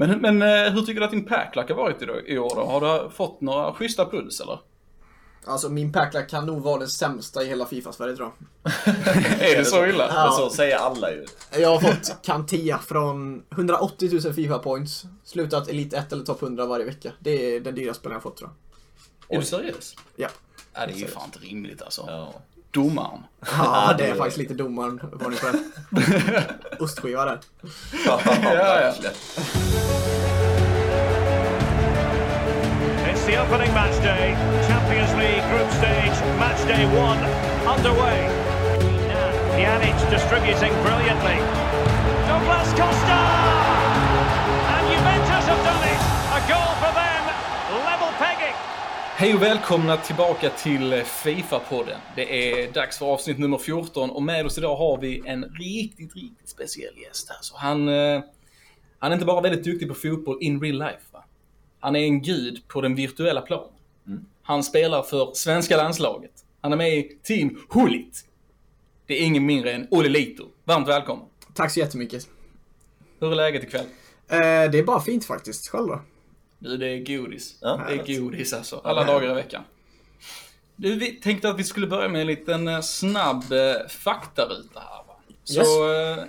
[0.00, 2.64] Men, men eh, hur tycker du att din packlack har varit i, i år då?
[2.64, 4.60] Har du fått några schyssta puls eller?
[5.44, 8.32] Alltså min packlack kan nog vara den sämsta i hela Fifa-Sverige tror
[8.62, 8.94] jag.
[9.40, 10.12] är det så illa?
[10.12, 11.26] Men så säger alla ju.
[11.52, 15.04] Jag har fått Kantea från 180 000 Fifa points.
[15.24, 17.12] Slutat Elite 1 eller topp 100 varje vecka.
[17.20, 18.50] Det är den dyraste spelaren jag fått tror
[19.28, 19.36] jag.
[19.36, 19.94] Är du seriös?
[20.16, 20.28] Ja.
[20.74, 22.04] Ja, det är ju fan inte rimligt alltså.
[22.06, 22.34] Ja.
[22.78, 23.22] Domaren.
[23.58, 25.58] Ja, det är faktiskt lite domaren var ni själv.
[26.78, 27.38] Ostskiva där.
[28.06, 28.40] Ja, ja.
[28.42, 29.12] verkligen.
[33.08, 34.36] It's the opening match day.
[34.68, 37.20] Champions League group stage, match day one
[37.76, 38.28] underway.
[39.56, 41.38] Pjanic distributing brilliantly.
[42.28, 43.37] Douglas Costa!
[49.20, 51.98] Hej och välkomna tillbaka till Fifa-podden.
[52.16, 56.14] Det är dags för avsnitt nummer 14 och med oss idag har vi en riktigt,
[56.14, 57.38] riktigt speciell gäst här.
[57.40, 58.22] Så han, eh,
[58.98, 61.02] han är inte bara väldigt duktig på fotboll in real life.
[61.12, 61.24] Va?
[61.80, 63.70] Han är en gud på den virtuella planen.
[64.42, 66.44] Han spelar för svenska landslaget.
[66.60, 68.24] Han är med i Team Hulit.
[69.06, 70.44] Det är ingen mindre än Olle Lito.
[70.64, 71.26] Varmt välkommen.
[71.54, 72.28] Tack så jättemycket.
[73.20, 73.86] Hur är läget ikväll?
[74.28, 75.68] Eh, det är bara fint faktiskt.
[75.68, 76.00] Själv då?
[76.58, 77.58] Du, det är godis.
[77.60, 77.80] Ja.
[77.88, 78.80] det är godis alltså.
[78.84, 79.62] Alla dagar i veckan.
[80.76, 85.04] Du, vi tänkte att vi skulle börja med en liten eh, snabb eh, faktaruta här
[85.06, 85.14] va.
[85.44, 86.18] Så Yes.
[86.18, 86.24] eh,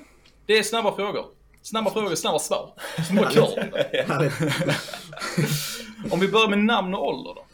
[0.45, 1.25] det är snabba frågor.
[1.61, 2.73] Snabba frågor, snabba svar.
[3.08, 3.53] Som klart.
[4.08, 4.33] Härligt.
[6.11, 7.45] Om vi börjar med namn och ålder då.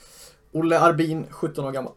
[0.60, 1.94] Olle Arbin, 17 år gammal.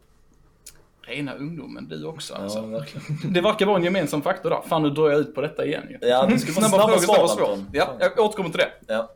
[1.01, 2.61] Rena ungdomen, du också Ja, alltså.
[2.61, 3.33] verkligen.
[3.33, 4.61] Det verkar vara en gemensam faktor där.
[4.67, 6.07] Fan, nu drar jag ut på detta igen ju.
[6.07, 7.69] Ja, du ska få snabba svar, Anton.
[7.73, 8.71] Ja, jag återkommer till det.
[8.93, 9.11] Ja.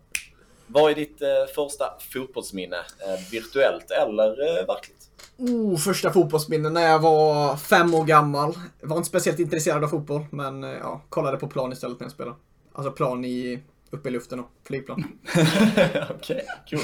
[0.74, 2.76] Vad är ditt eh, första fotbollsminne?
[2.78, 5.10] Eh, virtuellt eller eh, verkligt?
[5.38, 8.54] Oh, första fotbollsminnen när jag var fem år gammal.
[8.82, 12.06] Jag var inte speciellt intresserad av fotboll, men eh, ja, kollade på plan istället när
[12.06, 12.36] jag spelade.
[12.74, 15.04] Alltså plan i, uppe i luften och flygplan.
[16.10, 16.80] Okej, Cool.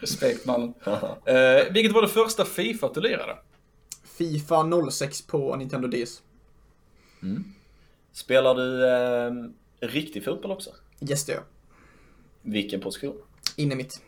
[0.00, 0.74] Respekt mannen.
[1.24, 3.36] Eh, vilket var det första Fifa du lirade?
[4.04, 6.22] Fifa 06 på Nintendo DS.
[8.12, 9.32] Spelar du eh,
[9.88, 10.70] riktig fotboll också?
[11.10, 11.57] Yes, det gör jag.
[12.42, 13.16] Vilken position?
[13.56, 14.00] Inne mitt.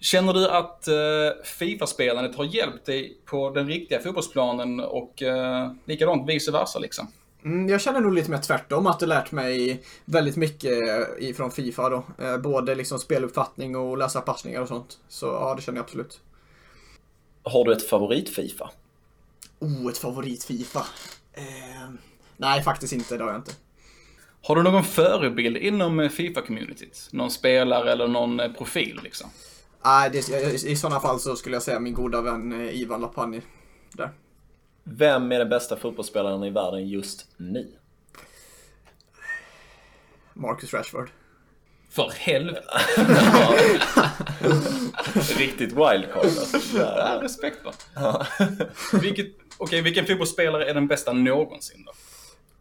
[0.00, 6.28] Känner du att eh, Fifa-spelandet har hjälpt dig på den riktiga fotbollsplanen och eh, likadant
[6.28, 7.08] vice versa liksom?
[7.44, 10.78] Mm, jag känner nog lite mer tvärtom, att det lärt mig väldigt mycket
[11.18, 12.04] ifrån Fifa då.
[12.18, 14.98] Eh, både liksom speluppfattning och läsa passningar och sånt.
[15.08, 16.20] Så ja, det känner jag absolut.
[17.42, 18.70] Har du ett favorit-Fifa?
[19.58, 20.86] Oh, ett favorit-Fifa.
[21.32, 21.90] Eh,
[22.36, 23.16] nej, faktiskt inte.
[23.16, 23.52] Det har jag inte.
[24.44, 27.08] Har du någon förebild inom eh, Fifa-communityt?
[27.12, 29.30] Någon spelare eller någon eh, profil liksom?
[29.84, 33.00] Nej, det, i, i sådana fall så skulle jag säga min goda vän eh, Ivan
[33.00, 33.40] Lapani.
[33.92, 34.10] Där.
[34.84, 37.72] Vem är den bästa fotbollsspelaren i världen just nu?
[40.34, 41.10] Marcus Rashford.
[41.90, 42.64] För helvete!
[45.38, 46.78] Riktigt wildcard alltså.
[46.78, 47.72] Ja, respekt va?
[49.00, 49.26] Vilket,
[49.58, 51.92] Okej, vilken fotbollsspelare är den bästa någonsin då?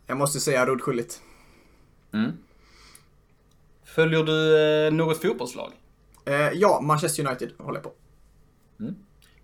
[0.07, 0.81] Jag måste säga Rod
[2.11, 2.35] Schullit.
[3.83, 5.71] Följer du eh, något fotbollslag?
[6.25, 7.91] Eh, ja, Manchester United håller jag på.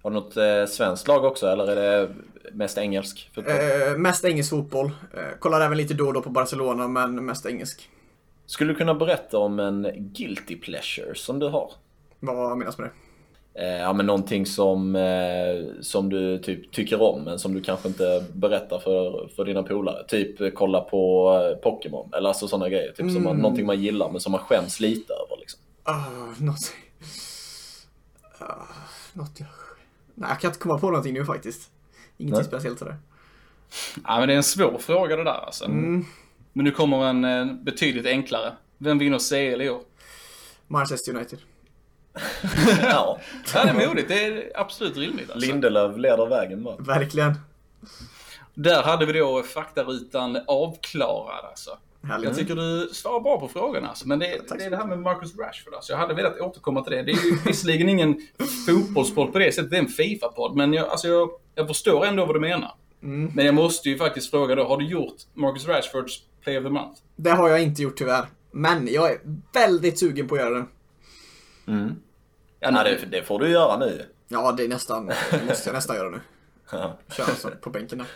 [0.01, 2.13] Har du något eh, svenskt lag också eller är det
[2.53, 3.53] mest engelsk fotboll?
[3.53, 4.91] Eh, mest engelsk fotboll.
[5.13, 7.89] Eh, kollar även lite då och då på Barcelona, men mest engelsk.
[8.45, 11.71] Skulle du kunna berätta om en guilty pleasure som du har?
[12.19, 12.93] Vad menas med det?
[13.57, 17.87] Eh, ja men någonting som, eh, som du typ tycker om men som du kanske
[17.87, 20.03] inte berättar för, för dina polare.
[20.07, 22.91] Typ kolla på eh, Pokémon eller alltså sådana grejer.
[22.91, 25.59] Typ som man, någonting man gillar men som man skäms lite över liksom.
[25.89, 26.73] Uh, något...
[28.41, 28.47] Uh,
[29.13, 29.47] något jag...
[30.13, 31.71] Nej, jag kan inte komma på någonting nu faktiskt.
[32.17, 32.47] Ingenting Nej.
[32.47, 32.97] speciellt sådär.
[34.03, 35.69] Ja, men det är en svår fråga det där alltså.
[35.69, 36.05] Men
[36.53, 38.53] nu kommer en betydligt enklare.
[38.77, 39.81] Vem vinner CL i år?
[40.67, 41.39] Manchester United.
[42.81, 43.19] Ja,
[43.53, 44.07] Ja, det är modigt.
[44.07, 45.47] Det är absolut rimligt alltså.
[45.47, 46.75] Lindelöf leder vägen bara.
[46.75, 47.33] Verkligen.
[48.53, 51.77] Där hade vi då faktarutan avklarad alltså.
[52.03, 52.27] Härligt.
[52.27, 54.07] Jag tycker du svarar bra på frågorna alltså.
[54.07, 55.93] Men det, Tack det är det här med Marcus Rashford alltså.
[55.93, 57.03] Jag hade velat återkomma till det.
[57.03, 58.21] Det är ju visserligen ingen
[58.65, 59.71] fotbollspodd på det sättet.
[59.71, 60.55] Det är en Fifa-podd.
[60.55, 62.71] Men jag, alltså jag, jag förstår ändå vad du menar.
[62.99, 64.63] Men jag måste ju faktiskt fråga då.
[64.63, 67.01] Har du gjort Marcus Rashfords Play of the Month?
[67.15, 68.25] Det har jag inte gjort tyvärr.
[68.51, 69.19] Men jag är
[69.53, 70.65] väldigt sugen på att göra det.
[72.59, 74.01] Ja, Ja, det, det får du göra nu.
[74.27, 76.19] Ja, det är nästan, det måste jag nästan göra nu.
[76.71, 76.97] Ja.
[77.17, 78.07] Köra så på bänken där.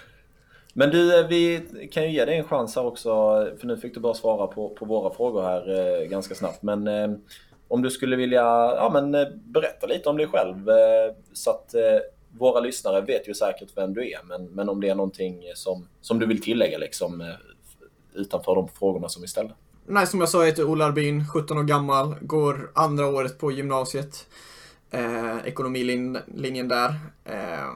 [0.74, 1.62] Men du, eh, vi
[1.92, 3.10] kan ju ge dig en chans här också.
[3.60, 6.62] För nu fick du bara svara på, på våra frågor här eh, ganska snabbt.
[6.62, 7.12] Men eh,
[7.68, 8.42] om du skulle vilja
[8.76, 10.70] ja, men, eh, berätta lite om dig själv.
[10.70, 12.00] Eh, så att eh,
[12.38, 14.20] våra lyssnare vet ju säkert vem du är.
[14.24, 17.34] Men, men om det är någonting som, som du vill tillägga liksom,
[18.14, 19.54] utanför de frågorna som vi ställde.
[19.92, 23.52] Nej, som jag sa, jag heter Ola Arbin, 17 år gammal, går andra året på
[23.52, 24.28] gymnasiet.
[24.92, 26.96] Eh, ekonomilinjen där.
[27.26, 27.70] Eh,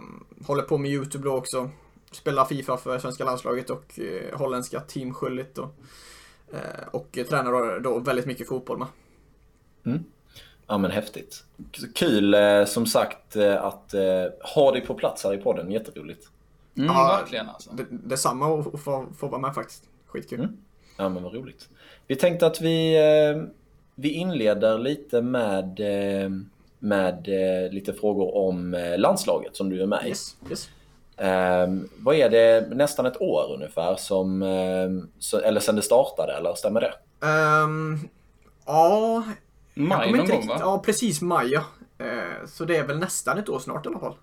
[0.45, 1.69] håller på med YouTube då också.
[2.11, 5.69] Spelar Fifa för svenska landslaget och eh, holländska Team Schullit då.
[6.53, 8.87] Eh, och tränar då väldigt mycket fotboll med.
[9.85, 10.03] Mm.
[10.67, 11.43] Ja men häftigt.
[11.95, 13.93] Kul eh, som sagt eh, att
[14.55, 16.29] ha dig på plats här i podden, jätteroligt.
[16.77, 17.69] Mm, ja, verkligen alltså.
[17.73, 19.83] Det, detsamma att få, få vara med faktiskt.
[20.07, 20.39] Skitkul.
[20.39, 20.57] Mm.
[20.97, 21.69] Ja men vad roligt.
[22.07, 22.97] Vi tänkte att vi,
[23.95, 25.79] vi inleder lite med,
[26.79, 27.27] med
[27.71, 30.09] lite frågor om landslaget som du är med i.
[30.09, 30.69] Yes, yes.
[31.17, 34.41] Um, vad är det, nästan ett år ungefär, som,
[35.19, 36.93] så, eller sen det startade, eller stämmer det?
[37.27, 38.09] Um,
[38.65, 39.23] ja,
[39.73, 40.57] Maj någon gång va?
[40.59, 41.63] Ja, precis maj ja.
[42.01, 44.13] Uh, så det är väl nästan ett år snart i alla fall.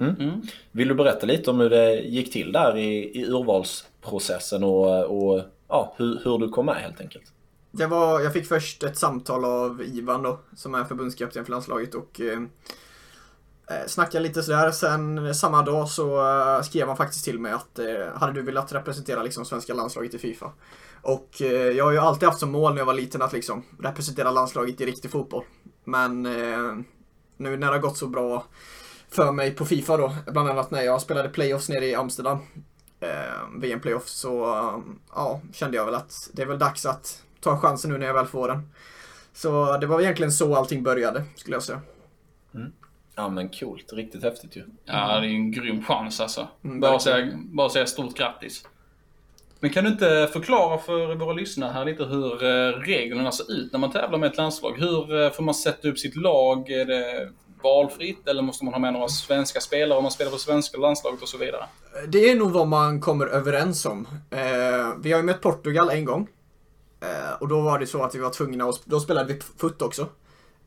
[0.00, 0.14] Mm.
[0.20, 0.42] Mm.
[0.72, 5.42] Vill du berätta lite om hur det gick till där i, i urvalsprocessen och, och
[5.68, 7.32] ja, hur, hur du kom med helt enkelt?
[7.70, 11.94] Det var, jag fick först ett samtal av Ivan då, som är förbundskapten för landslaget
[11.94, 12.38] och eh,
[13.70, 14.70] eh, snackade lite sådär.
[14.70, 18.72] Sen samma dag så eh, skrev han faktiskt till mig att eh, hade du velat
[18.72, 20.52] representera liksom svenska landslaget i Fifa?
[21.02, 23.62] Och eh, jag har ju alltid haft som mål när jag var liten att liksom
[23.80, 25.44] representera landslaget i riktig fotboll.
[25.84, 26.74] Men eh,
[27.36, 28.44] nu när det har gått så bra
[29.08, 32.38] för mig på Fifa då, bland annat när jag spelade playoffs nere i Amsterdam,
[33.60, 34.30] VM-playoffs, så
[35.14, 38.14] ja, kände jag väl att det är väl dags att ta chansen nu när jag
[38.14, 38.68] väl får den.
[39.32, 41.80] Så det var egentligen så allting började, skulle jag säga.
[42.54, 42.72] Mm.
[43.14, 44.64] Ja men coolt, riktigt häftigt ju.
[44.84, 46.48] Ja, det är ju en grym chans alltså.
[46.64, 48.64] Mm, bara, säga, bara säga stort grattis.
[49.60, 53.72] Men kan du inte förklara för våra lyssnare här lite hur eh, reglerna ser ut
[53.72, 54.78] när man tävlar med ett landslag?
[54.78, 56.70] Hur eh, får man sätta upp sitt lag?
[56.70, 57.32] Är det
[57.62, 61.22] valfritt eller måste man ha med några svenska spelare om man spelar för svenska landslaget
[61.22, 61.64] och så vidare?
[62.08, 64.08] Det är nog vad man kommer överens om.
[64.30, 64.38] Eh,
[65.02, 66.28] vi har ju mött Portugal en gång.
[67.40, 70.08] och då var det så att vi var tvungna att, då spelade vi FUT också.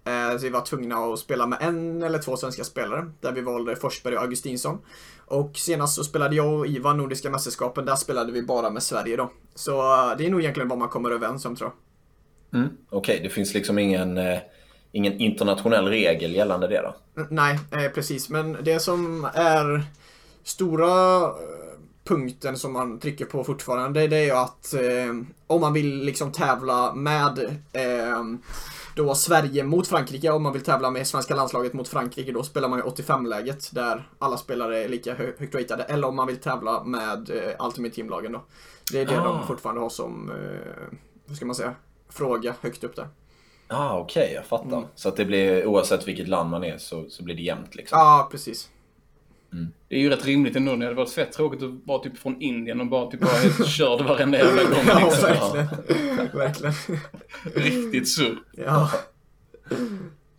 [0.10, 3.42] Eh, så vi var tvungna att spela med en eller två svenska spelare, där vi
[3.42, 4.78] valde Forsberg och Augustinsson.
[5.26, 9.16] Och senast så spelade jag och Ivan Nordiska mästerskapen, där spelade vi bara med Sverige
[9.16, 9.32] då.
[9.56, 12.60] Så eh, det är nog egentligen vad man kommer överens om tror jag.
[12.60, 12.78] Mm.
[12.90, 14.40] Okej, okay, det finns liksom ingen, eh,
[14.92, 16.96] ingen internationell regel gällande det då?
[17.30, 18.30] Nej, eh, precis.
[18.30, 19.84] Men det som är
[20.44, 21.30] stora eh,
[22.04, 25.16] punkten som man trycker på fortfarande, det är ju att eh,
[25.48, 27.40] om man vill liksom tävla med
[27.74, 28.24] eh,
[28.96, 30.32] då Sverige mot Frankrike.
[30.32, 34.10] Om man vill tävla med svenska landslaget mot Frankrike då spelar man ju 85-läget där
[34.20, 35.84] alla spelare är lika hö högt ratade.
[35.84, 38.42] Eller om man vill tävla med eh, Ultimate Team-lagen då.
[38.92, 39.24] Det är det ah.
[39.24, 40.98] de fortfarande har som, eh,
[41.28, 41.76] hur ska man säga,
[42.10, 43.08] fråga högt upp där.
[43.72, 44.78] Ah, Okej, okay, jag fattar.
[44.78, 44.90] Mm.
[44.96, 48.00] Så att det blir, oavsett vilket land man är så, så blir det jämnt liksom?
[48.00, 48.70] Ja, ah, precis.
[49.54, 49.68] Mm.
[49.88, 50.76] Det är ju rätt rimligt ändå.
[50.76, 53.68] Det hade varit fett tråkigt att vara typ från Indien och bara typ vara helt
[53.78, 54.84] körd varenda jävla gång.
[54.88, 55.30] Ja, liksom.
[55.54, 56.38] verkligen.
[56.38, 56.74] verkligen.
[57.56, 58.38] Riktigt surr.
[58.52, 58.92] Ja.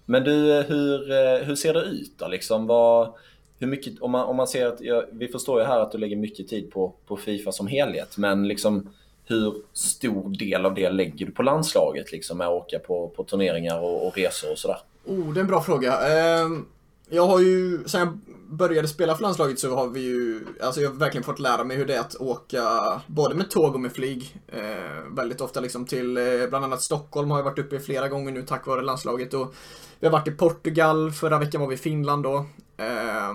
[0.07, 2.29] Men du, hur, hur ser det ut då?
[2.29, 3.15] Liksom, vad,
[3.59, 5.99] hur mycket, om, man, om man ser att, ja, vi förstår ju här att du
[5.99, 8.91] lägger mycket tid på, på Fifa som helhet, men liksom
[9.31, 13.25] hur stor del av det lägger du på landslaget liksom med att åka på, på
[13.25, 14.79] turneringar och, och resor och sådär?
[15.05, 16.09] Oh, det är en bra fråga.
[16.09, 16.67] Ehm,
[17.09, 18.19] jag har ju, sen jag
[18.57, 21.77] började spela för landslaget så har vi ju, alltså jag har verkligen fått lära mig
[21.77, 22.63] hur det är att åka
[23.07, 24.37] både med tåg och med flyg.
[24.49, 28.09] Eh, väldigt ofta liksom till, eh, bland annat Stockholm har jag varit uppe i flera
[28.09, 29.35] gånger nu tack vare landslaget.
[29.35, 29.55] Och
[30.01, 32.37] vi har varit i Portugal, förra veckan var vi i Finland då.
[32.77, 33.35] Eh,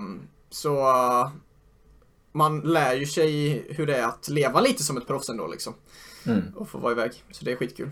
[0.50, 0.84] så
[2.36, 5.74] man lär ju sig hur det är att leva lite som ett proffs ändå liksom.
[6.26, 6.42] Mm.
[6.56, 7.12] Och få vara iväg.
[7.30, 7.90] Så det är skitkul.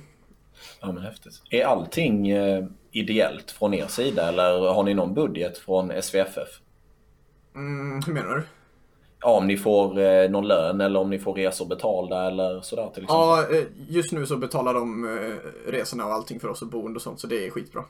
[0.81, 1.43] Ja men häftigt.
[1.50, 6.61] Är allting eh, ideellt från er sida eller har ni någon budget från SVFF?
[7.55, 8.43] Mm, hur menar du?
[9.21, 12.91] Ja, om ni får eh, någon lön eller om ni får resor betalda eller sådär
[12.95, 13.07] till exempel.
[13.09, 16.97] Ja, eh, just nu så betalar de eh, resorna och allting för oss och boende
[16.97, 17.85] och sånt så det är skitbra.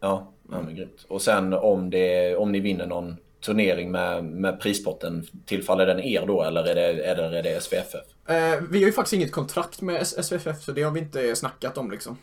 [0.00, 1.06] Ja, ja men grymt.
[1.08, 3.16] Och sen om, det, om ni vinner någon
[3.46, 8.15] turnering med, med prispotten, tillfaller den er då eller är det, eller är det SVFF?
[8.26, 11.78] Eh, vi har ju faktiskt inget kontrakt med SVFF så det har vi inte snackat
[11.78, 12.16] om liksom.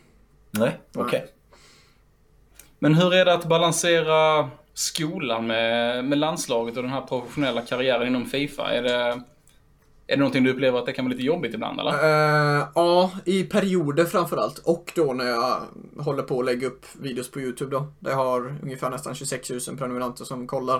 [0.52, 1.20] Nej, okej.
[1.20, 1.30] Okay.
[2.80, 8.08] Men hur är det att balansera skolan med, med landslaget och den här professionella karriären
[8.08, 8.72] inom Fifa?
[8.74, 9.22] Är det, är
[10.08, 11.92] det någonting du upplever att det kan vara lite jobbigt ibland eller?
[11.94, 14.58] Uh, ja, i perioder framförallt.
[14.60, 15.62] Och då när jag
[15.98, 17.88] håller på att lägga upp videos på YouTube då.
[18.00, 20.80] Där jag har ungefär nästan 26 000 prenumeranter som kollar.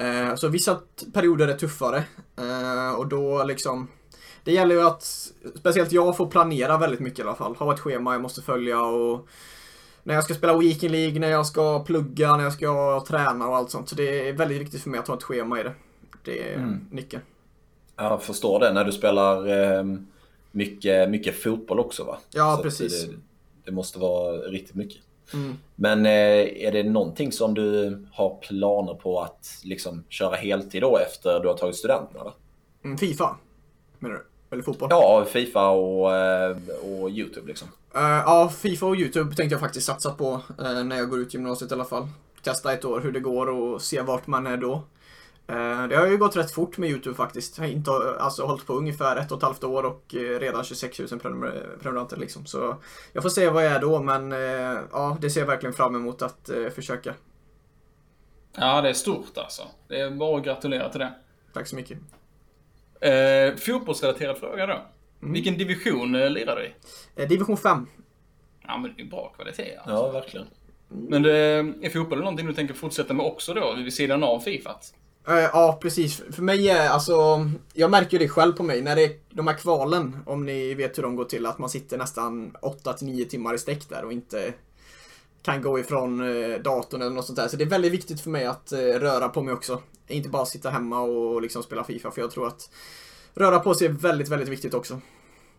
[0.00, 0.80] Uh, så vissa
[1.14, 2.04] perioder är tuffare.
[2.40, 3.88] Uh, och då liksom
[4.46, 7.54] det gäller ju att, speciellt jag får planera väldigt mycket i alla fall.
[7.54, 9.28] Ha ett schema jag måste följa och
[10.02, 13.56] när jag ska spela Weekend League, när jag ska plugga, när jag ska träna och
[13.56, 13.88] allt sånt.
[13.88, 15.72] Så det är väldigt viktigt för mig att ha ett schema i det.
[16.24, 16.86] Det är mm.
[16.90, 17.22] nyckeln.
[17.96, 18.72] Jag förstår det.
[18.72, 19.84] När du spelar eh,
[20.50, 22.18] mycket, mycket fotboll också va?
[22.30, 23.04] Ja, Så precis.
[23.04, 23.14] Det,
[23.64, 25.02] det, måste vara riktigt mycket.
[25.34, 25.54] Mm.
[25.74, 30.98] Men eh, är det någonting som du har planer på att liksom köra heltid då
[30.98, 32.20] efter du har tagit studenten?
[32.20, 32.32] Eller?
[32.84, 33.36] Mm, Fifa,
[33.98, 34.24] menar du?
[34.50, 34.88] Eller fotboll?
[34.90, 37.68] Ja, Fifa och, eh, och YouTube liksom.
[37.94, 41.34] Eh, ja, Fifa och YouTube tänkte jag faktiskt satsa på eh, när jag går ut
[41.34, 42.08] gymnasiet i alla fall.
[42.42, 44.72] Testa ett år hur det går och se vart man är då.
[45.48, 47.58] Eh, det har ju gått rätt fort med YouTube faktiskt.
[47.58, 50.98] Jag har inte, alltså, hållit på ungefär ett och ett halvt år och redan 26
[50.98, 52.46] 000 prenumer- prenumeranter liksom.
[52.46, 52.76] Så
[53.12, 54.30] jag får se vad jag är då, men
[54.92, 57.14] ja, det ser jag verkligen fram emot att försöka.
[58.56, 59.62] Ja, det är stort alltså.
[59.88, 61.12] Det är bara att gratulera till det.
[61.52, 61.98] Tack så mycket.
[63.06, 64.82] Eh, fotbollsrelaterad fråga då.
[65.20, 66.72] Vilken division eh, lirar du i?
[67.16, 67.86] Eh, Division 5.
[68.66, 70.06] Ja, men det är bra kvalitet alltså.
[70.06, 70.46] Ja, verkligen.
[70.88, 71.32] Men det,
[71.82, 74.76] är fotboll någonting du tänker fortsätta med också då, vid sidan av Fifa?
[75.28, 76.22] Eh, ja, precis.
[76.30, 77.14] För mig är alltså,
[77.72, 80.98] jag märker det själv på mig när det är de här kvalen, om ni vet
[80.98, 84.52] hur de går till, att man sitter nästan 8-9 timmar i sträck där och inte
[85.42, 87.48] kan gå ifrån eh, datorn eller något sånt där.
[87.48, 89.82] Så det är väldigt viktigt för mig att eh, röra på mig också.
[90.08, 92.70] Inte bara sitta hemma och liksom spela FIFA, för jag tror att
[93.34, 95.00] röra på sig är väldigt, väldigt viktigt också.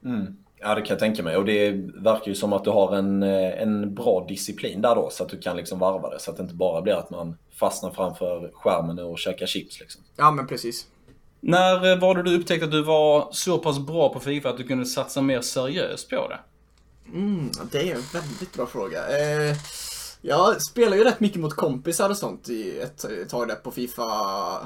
[0.05, 0.37] Mm.
[0.59, 1.37] Ja, det kan jag tänka mig.
[1.37, 5.09] Och det verkar ju som att du har en, eh, en bra disciplin där då,
[5.11, 6.19] så att du kan liksom varva det.
[6.19, 10.01] Så att det inte bara blir att man fastnar framför skärmen och käkar chips liksom.
[10.15, 10.87] Ja, men precis.
[11.39, 14.57] När eh, var det du upptäckte att du var så pass bra på Fifa att
[14.57, 16.39] du kunde satsa mer seriöst på det?
[17.13, 18.99] Mm, det är en väldigt bra fråga.
[18.99, 19.55] Eh,
[20.27, 23.71] jag spelar ju rätt mycket mot kompisar och sånt i ett, ett tag där på
[23.71, 24.03] Fifa,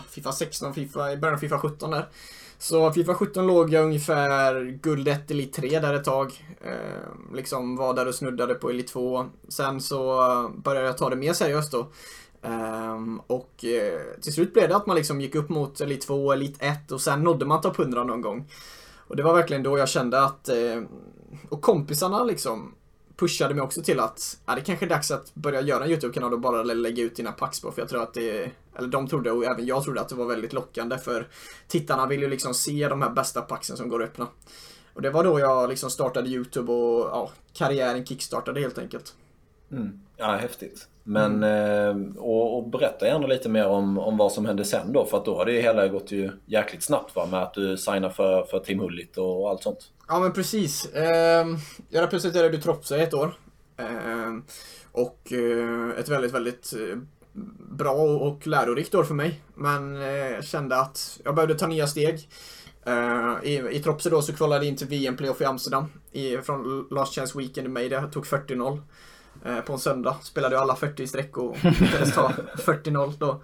[0.10, 2.10] Fifa 16, Fifa, i början av Fifa 17 där.
[2.58, 6.56] Så Fifa 17 låg jag ungefär guld 1, Elit 3 där ett tag.
[6.62, 9.26] Eh, liksom var där och snuddade på Elit 2.
[9.48, 10.06] Sen så
[10.56, 11.88] började jag ta det mer seriöst då.
[12.42, 16.32] Ehm, och eh, till slut blev det att man liksom gick upp mot Elit 2,
[16.32, 18.50] Elit 1 och sen nådde man topp 100 någon gång.
[19.08, 20.82] Och det var verkligen då jag kände att, eh,
[21.50, 22.74] och kompisarna liksom
[23.22, 26.34] pushade mig också till att, ja det kanske är dags att börja göra en YouTube-kanal
[26.34, 27.72] och bara lägga ut dina packs på.
[27.72, 30.26] För jag tror att det, eller de trodde och även jag trodde att det var
[30.26, 31.28] väldigt lockande för
[31.68, 34.28] tittarna vill ju liksom se de här bästa packsen som går att öppna.
[34.94, 39.16] Och det var då jag liksom startade YouTube och ja, karriären kickstartade helt enkelt.
[39.72, 40.02] Mm.
[40.18, 40.88] Ja, häftigt.
[41.04, 45.06] Men, eh, och, och berätta gärna lite mer om, om vad som hände sen då,
[45.06, 47.78] för att då har det ju hela gått ju jäkligt snabbt va, med att du
[47.78, 49.92] signar för, för Team Hullit och allt sånt.
[50.08, 50.94] Ja men precis.
[50.96, 51.58] Ehm,
[51.90, 53.34] jag representerade Tropsa i ett år.
[53.78, 54.44] Ehm,
[54.92, 56.98] och eh, ett väldigt, väldigt eh,
[57.60, 59.42] bra och lärorikt år för mig.
[59.56, 62.30] Men jag kände att jag behövde ta nya steg.
[62.86, 66.88] Eh, I, I Tropsa då så kvalade jag in till VM-playoff i Amsterdam i, från
[66.92, 67.90] Last Chance Weekend i mig.
[67.90, 68.80] Det tog 40-0 eh,
[69.66, 70.18] på en söndag.
[70.22, 73.42] Spelade jag alla 40 i sträck och lyckades ta 40-0 då.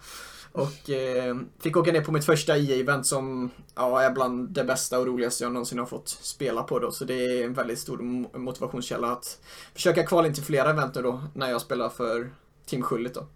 [0.51, 4.99] Och eh, fick åka ner på mitt första EA-event som ja, är bland det bästa
[4.99, 6.91] och roligaste jag någonsin har fått spela på då.
[6.91, 9.39] Så det är en väldigt stor mo- motivationskälla att
[9.73, 12.31] försöka kvala in till flera event nu då när jag spelar för
[12.65, 13.27] Team Schullit då.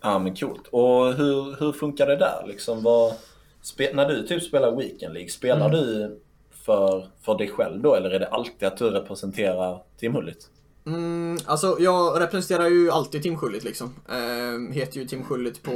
[0.00, 0.66] Ja men coolt.
[0.70, 2.82] Och hur, hur funkar det där liksom?
[2.82, 3.14] Vad,
[3.92, 6.18] när du typ spelar Weekend League, spelar du
[6.68, 10.50] för, för dig själv då eller är det alltid att du representerar Team Hullit?
[10.86, 13.94] Mm, alltså jag representerar ju alltid Team Schullit liksom.
[14.08, 15.74] Eh, heter ju Team Schullit på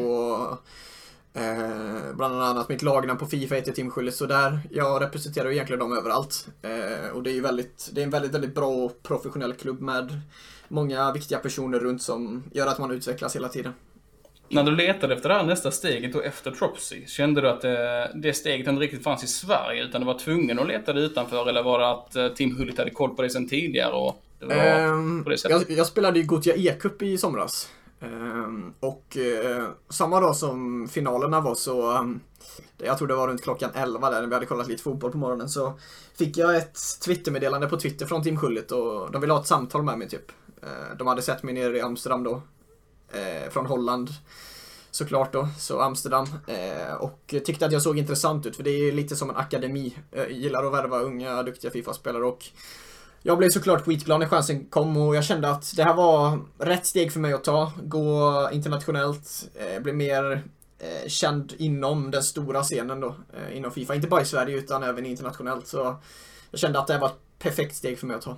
[1.35, 4.61] eh, bland annat mitt lagnamn på Fifa heter Team Schullit så där.
[4.71, 6.49] Jag representerar ju egentligen dem överallt.
[6.63, 9.81] Eh, och det är ju väldigt, det är en väldigt, väldigt bra och professionell klubb
[9.81, 10.21] med
[10.69, 13.73] många viktiga personer runt som gör att man utvecklas hela tiden.
[14.52, 18.11] När du letade efter det här nästa steget och efter Tropsy, kände du att det,
[18.14, 21.49] det steget inte riktigt fanns i Sverige utan du var tvungen att leta det utanför
[21.49, 24.47] eller var det att eh, Team Hullit hade koll på dig sedan tidigare och det
[24.47, 25.68] var Ehm, på det sättet?
[25.68, 27.68] jag, jag spelade ju Gothia E-cup i somras.
[28.00, 32.21] Ehm, och eh, samma dag som finalerna var så, um,
[32.78, 35.18] jag tror det var runt klockan 11 där när vi hade kollat lite fotboll på
[35.18, 35.73] morgonen, så
[36.18, 39.82] fick jag ett Twittermeddelande på Twitter från Team Schullit och de ville ha ett samtal
[39.82, 40.32] med mig typ.
[40.62, 42.40] Eh, de hade sett mig nere i Amsterdam då, eh,
[43.12, 44.11] Eh, från Holland
[44.90, 46.26] såklart då, så Amsterdam.
[46.47, 49.99] Eh, och tyckte att jag såg intressant ut för det är lite som en akademi.
[50.11, 52.45] Jag gillar att värva unga, duktiga Fifa-spelare och
[53.23, 56.87] jag blev såklart skitglad när chansen kom och jag kände att det här var rätt
[56.87, 57.73] steg för mig att ta.
[57.83, 60.42] Gå internationellt, eh, bli mer
[60.78, 63.95] eh, känd inom den stora scenen då, eh, inom Fifa.
[63.95, 65.66] Inte bara i Sverige utan även internationellt.
[65.66, 65.97] Så
[66.50, 68.37] jag kände att det här var ett perfekt steg för mig att ta.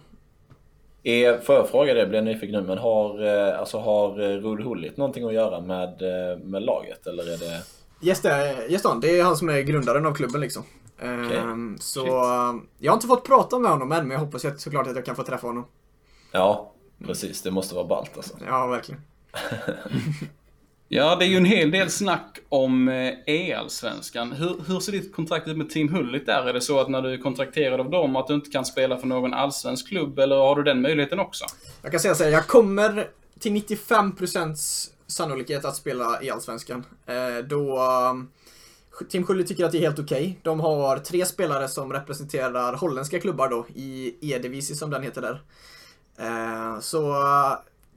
[1.07, 4.37] Är, får jag fråga det, blir jag nyfiken nu, men har, eh, alltså, har eh,
[4.37, 7.63] Rud Hullit någonting att göra med, eh, med laget eller är det...
[8.07, 10.63] Yes, det, yes Dan, det är han som är grundaren av klubben liksom.
[10.99, 12.09] Ehm, så Shit.
[12.79, 15.05] jag har inte fått prata med honom än men jag hoppas att, såklart att jag
[15.05, 15.67] kan få träffa honom.
[16.33, 16.73] Ja,
[17.07, 17.43] precis.
[17.43, 18.37] Det måste vara ballt alltså.
[18.47, 19.01] Ja, verkligen.
[20.97, 24.33] Ja, det är ju en hel del snack om eh, e EL-svenskan.
[24.33, 26.49] Hur, hur ser ditt kontrakt ut med Team Hullit där?
[26.49, 28.97] Är det så att när du är kontrakterad av dem att du inte kan spela
[28.97, 31.45] för någon allsvensk klubb eller har du den möjligheten också?
[31.83, 33.09] Jag kan säga så här, jag kommer
[33.39, 34.55] till 95%
[35.07, 36.85] sannolikhet att spela e i Allsvenskan.
[37.07, 40.23] Eh, då eh, Team Schulli tycker att det är helt okej.
[40.23, 40.35] Okay.
[40.43, 45.43] De har tre spelare som representerar holländska klubbar då i E-divisi som den heter där.
[46.19, 47.15] Eh, så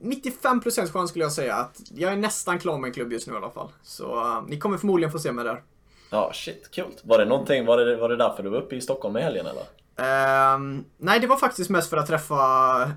[0.02, 3.34] 95% chans skulle jag säga att jag är nästan klar med en klubb just nu
[3.34, 3.70] i alla fall.
[3.84, 5.64] Så uh, ni kommer förmodligen få se mig där.
[6.10, 7.02] Ja, shit, coolt.
[7.04, 9.46] Var det någonting, var det, var det därför du var uppe i Stockholm i helgen
[9.46, 9.64] eller?
[10.00, 12.36] Uh, nej, det var faktiskt mest för att träffa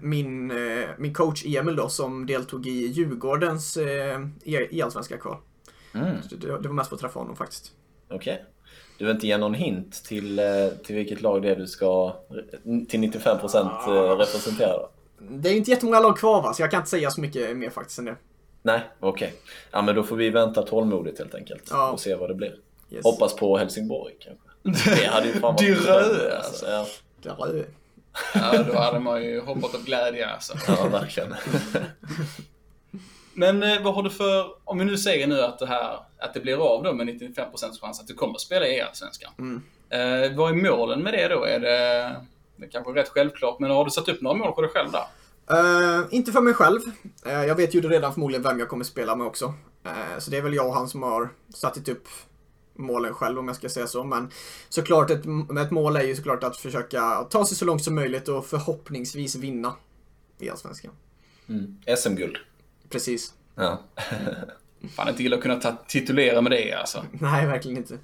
[0.03, 3.85] min, uh, min coach Emil då som deltog i Djurgårdens uh,
[4.45, 5.37] i Allsvenska kval.
[5.95, 6.17] Mm.
[6.31, 7.73] Det, det, var mest för att träffa honom faktiskt.
[8.09, 8.33] Okej.
[8.35, 8.45] Okay.
[8.99, 10.45] Du vill inte ge någon hint till, eh,
[10.85, 12.17] till vilket lag det är du ska
[12.89, 14.91] till 95% representera då?
[15.29, 17.71] Det är inte jättemånga lag kvar va, så jag kan inte säga så mycket mer
[17.71, 18.17] faktiskt än det.
[18.63, 19.29] Nej, okej.
[19.29, 19.39] Okay.
[19.71, 21.91] Ja men då får vi vänta tålmodigt helt enkelt ja.
[21.91, 22.55] och se vad det blir.
[22.91, 23.05] Yes.
[23.05, 24.91] Hoppas på Helsingborg kanske.
[24.91, 26.67] Det hade ju fan varit röd alltså.
[26.67, 26.87] Ja.
[27.23, 27.65] Det röd.
[28.35, 30.55] Ja, då hade man ju hoppat av glädje alltså.
[30.69, 31.35] Ja, verkligen.
[33.35, 36.35] Men eh, vad har du för, om vi nu säger nu att det här, att
[36.35, 39.33] det blir av då med 95% chans att du kommer att spela i Allsvenskan.
[39.39, 39.63] Mm.
[39.91, 41.45] Eh, vad är målen med det då?
[41.45, 42.17] Är det
[42.61, 44.91] det är kanske rätt självklart, men har du satt upp några mål för dig själv
[44.93, 45.07] där?
[45.53, 46.81] Uh, inte för mig själv.
[47.27, 49.47] Uh, jag vet ju redan förmodligen vem jag kommer spela med också.
[49.87, 52.09] Uh, så det är väl jag och han som har satt upp
[52.75, 54.05] målen själv om jag ska säga så.
[54.05, 54.31] Men
[54.69, 55.25] såklart, ett,
[55.61, 59.37] ett mål är ju såklart att försöka ta sig så långt som möjligt och förhoppningsvis
[59.37, 59.75] vinna
[60.39, 60.93] i Allsvenskan.
[61.49, 61.77] Mm.
[61.97, 62.37] SM-guld.
[62.89, 63.35] Precis.
[63.55, 63.81] Ja.
[64.97, 67.05] Fan inte illa att kunna titulera med det alltså.
[67.13, 67.99] Nej, verkligen inte.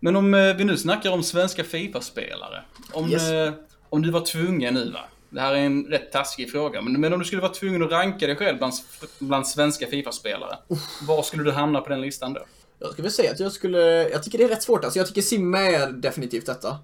[0.00, 2.62] Men om eh, vi nu snackar om svenska Fifa-spelare.
[2.92, 3.30] Om, yes.
[3.30, 3.52] Eh,
[3.88, 5.00] om du var tvungen nu va.
[5.30, 6.82] Det här är en rätt taskig fråga.
[6.82, 8.72] Men, men om du skulle vara tvungen att ranka dig själv bland,
[9.18, 10.58] bland svenska Fifa-spelare.
[11.02, 12.40] Var skulle du hamna på den listan då?
[12.78, 14.08] Jag skulle väl säga att jag skulle...
[14.08, 14.84] Jag tycker det är rätt svårt.
[14.84, 16.78] Alltså jag tycker Simme är definitivt detta.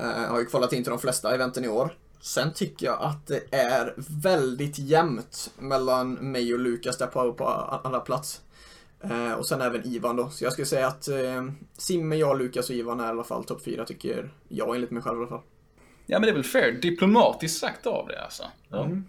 [0.00, 1.96] Uh, har ju kvalat in till de flesta eventen i år.
[2.20, 7.48] Sen tycker jag att det är väldigt jämnt mellan mig och Lukas där på, på
[7.84, 8.40] andra plats.
[9.02, 10.28] Eh, och sen även Ivan då.
[10.28, 11.44] Så jag skulle säga att eh,
[11.76, 15.02] Simme, jag, Lukas och Ivan är i alla fall topp fyra tycker jag enligt mig
[15.02, 15.42] själv i alla fall.
[16.06, 18.44] Ja men det är väl fair diplomatiskt sagt av det alltså.
[18.68, 18.84] Ja.
[18.84, 19.04] Mm.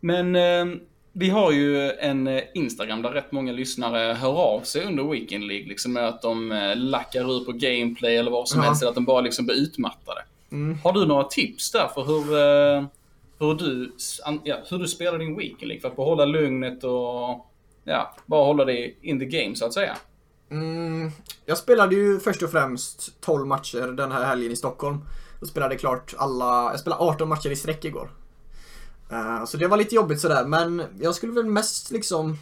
[0.00, 0.80] Men eh,
[1.12, 5.44] vi har ju en eh, Instagram där rätt många lyssnare hör av sig under Weekend
[5.46, 5.68] League.
[5.68, 8.66] Liksom med att de eh, lackar ur på gameplay eller vad som ja.
[8.66, 8.82] helst.
[8.82, 10.20] Eller att de bara liksom blir utmattade.
[10.52, 10.78] Mm.
[10.84, 12.84] Har du några tips där för hur, eh,
[13.38, 13.92] hur, du,
[14.44, 15.80] ja, hur du spelar din Weekend League?
[15.80, 17.47] För att behålla lugnet och
[17.88, 19.96] ja, bara hålla dig in the game så att säga.
[20.50, 21.10] Mm,
[21.46, 24.98] jag spelade ju först och främst 12 matcher den här helgen i Stockholm.
[25.40, 28.10] Och spelade klart alla, jag spelade 18 matcher i sträck igår.
[29.12, 32.36] Uh, så det var lite jobbigt sådär, men jag skulle väl mest liksom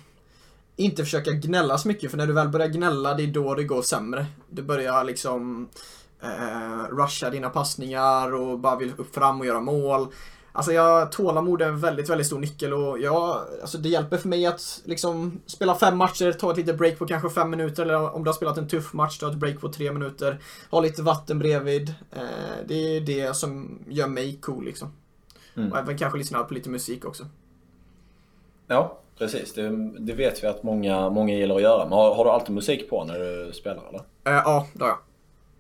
[0.77, 3.65] inte försöka gnälla så mycket, för när du väl börjar gnälla, det är då det
[3.65, 4.27] går sämre.
[4.51, 5.69] Du börjar liksom
[6.25, 10.09] uh, rusha dina passningar och bara vill upp fram och göra mål.
[10.57, 14.29] Alltså jag, tålamod är en väldigt, väldigt stor nyckel och jag, alltså det hjälper för
[14.29, 18.15] mig att liksom spela fem matcher, ta ett litet break på kanske fem minuter eller
[18.15, 20.39] om du har spelat en tuff match, ta ett break på tre minuter.
[20.71, 21.95] Ha lite vatten bredvid.
[22.13, 22.23] Eh,
[22.67, 24.89] det är det som gör mig cool liksom.
[25.57, 25.73] Mm.
[25.73, 27.27] Och även kanske lyssna på lite musik också.
[28.67, 29.55] Ja, precis.
[29.55, 31.85] Det, det, vet vi att många, många gillar att göra.
[31.85, 34.01] Men har, har du alltid musik på när du spelar eller?
[34.25, 34.99] Eh, ja, det har jag.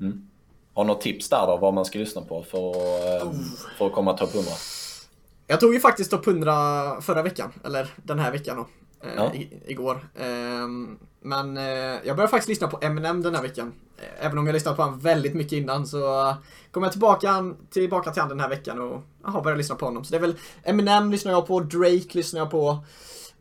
[0.00, 0.28] Mm.
[0.74, 3.32] Har du något tips där då, vad man ska lyssna på för, oh.
[3.78, 4.50] för att komma topp 100?
[5.46, 8.66] Jag tog ju faktiskt topp 100 förra veckan, eller den här veckan då.
[9.06, 9.32] Eh, ja.
[9.66, 10.08] igår.
[10.16, 11.64] Ehm, men eh,
[12.04, 13.72] jag började faktiskt lyssna på Eminem den här veckan.
[13.98, 16.34] Eh, även om jag lyssnat på honom väldigt mycket innan så
[16.70, 20.04] kom jag tillbaka, tillbaka till honom den här veckan och aha, började lyssna på honom.
[20.04, 22.78] Så det är väl Eminem lyssnar jag på, Drake lyssnar jag på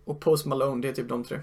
[0.06, 1.40] och Post Malone, det är typ de tre.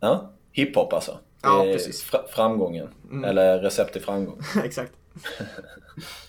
[0.00, 1.18] Ja, hiphop alltså.
[1.42, 2.02] Ja, precis.
[2.02, 2.88] Fr framgången.
[3.10, 3.24] Mm.
[3.24, 4.40] Eller recept till framgång.
[4.64, 4.92] Exakt.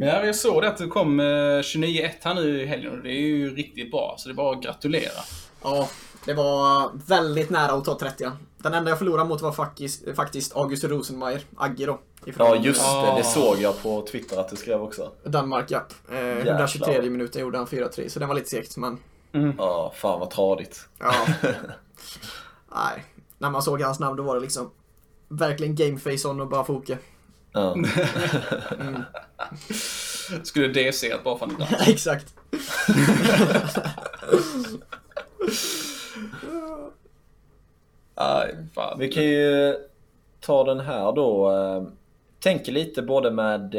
[0.00, 3.20] Men jag såg det att du kom 29-1 här nu i helgen och det är
[3.20, 4.14] ju riktigt bra.
[4.18, 5.20] Så det är bara att gratulera.
[5.62, 5.88] Ja,
[6.24, 8.30] det var väldigt nära att ta 30.
[8.58, 12.00] Den enda jag förlorade mot var faktiskt, faktiskt August Rosenmeier, Agge då.
[12.38, 15.12] Ja just det, det såg jag på Twitter att du skrev också.
[15.24, 15.86] Danmark ja.
[16.12, 18.98] Eh, 123 minuten gjorde han 4-3, så den var lite segt men...
[19.32, 19.54] Mm.
[19.58, 20.88] Ja, fan vad tradigt.
[20.98, 21.14] Ja.
[22.74, 23.04] Nej,
[23.38, 24.70] när man såg hans namn då var det liksom
[25.28, 26.98] verkligen gameface on och bara foka.
[27.52, 27.72] Ja.
[27.72, 29.02] mm.
[30.42, 32.34] Skulle DC bara för att Exakt.
[38.14, 38.98] Aj, fan.
[38.98, 39.74] Vi kan ju
[40.40, 41.52] ta den här då.
[42.40, 43.74] Tänker lite både med...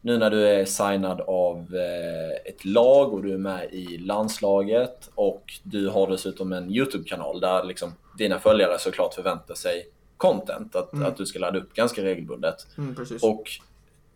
[0.00, 5.10] nu när du är signad av eh, ett lag och du är med i landslaget
[5.14, 11.02] och du har dessutom en YouTube-kanal där liksom dina följare såklart förväntar sig content, att,
[11.02, 12.66] att du ska ladda upp ganska regelbundet.
[12.78, 12.96] Mm.
[13.22, 13.50] Och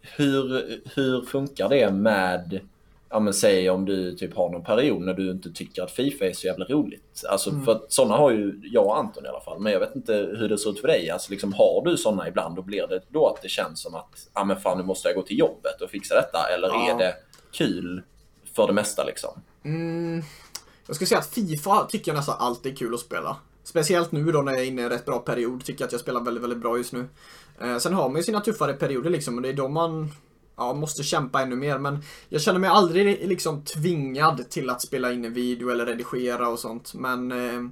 [0.00, 2.60] hur, hur funkar det med,
[3.08, 6.24] ja men säg om du typ har någon period när du inte tycker att Fifa
[6.24, 7.24] är så jävla roligt.
[7.28, 9.96] Alltså för att sådana har ju jag och Anton i alla fall, men jag vet
[9.96, 11.10] inte hur det ser ut för dig.
[11.10, 14.28] Alltså liksom har du sådana ibland och blir det då att det känns som att,
[14.34, 16.90] ja men fan nu måste jag gå till jobbet och fixa detta, eller Ja.
[16.94, 17.14] är det
[17.52, 18.02] kul
[18.54, 19.42] för det mesta liksom?
[19.64, 20.22] Mm,
[20.86, 23.36] jag ska säga att Fifa tycker jag nästan alltid är kul att spela.
[23.70, 25.64] Speciellt nu då när jag är inne i en rätt bra period.
[25.64, 27.06] Tycker jag att jag spelar väldigt, väldigt bra just nu.
[27.60, 30.08] Eh, sen har man ju sina tuffare perioder liksom och det är då man
[30.56, 31.78] ja, måste kämpa ännu mer.
[31.78, 36.48] Men jag känner mig aldrig liksom tvingad till att spela in en video eller redigera
[36.48, 36.94] och sånt.
[36.94, 37.70] Men eh,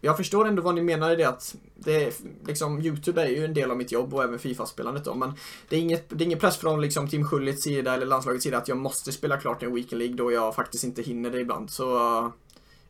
[0.00, 2.12] jag förstår ändå vad ni menar i det att det är,
[2.46, 5.14] liksom, Youtube är ju en del av mitt jobb och även Fifa-spelandet då.
[5.14, 5.32] Men
[5.68, 8.58] det är, inget, det är ingen press från liksom, Team Schullits sida eller landslagets sida
[8.58, 11.70] att jag måste spela klart en Weekend League då jag faktiskt inte hinner det ibland.
[11.70, 12.32] Så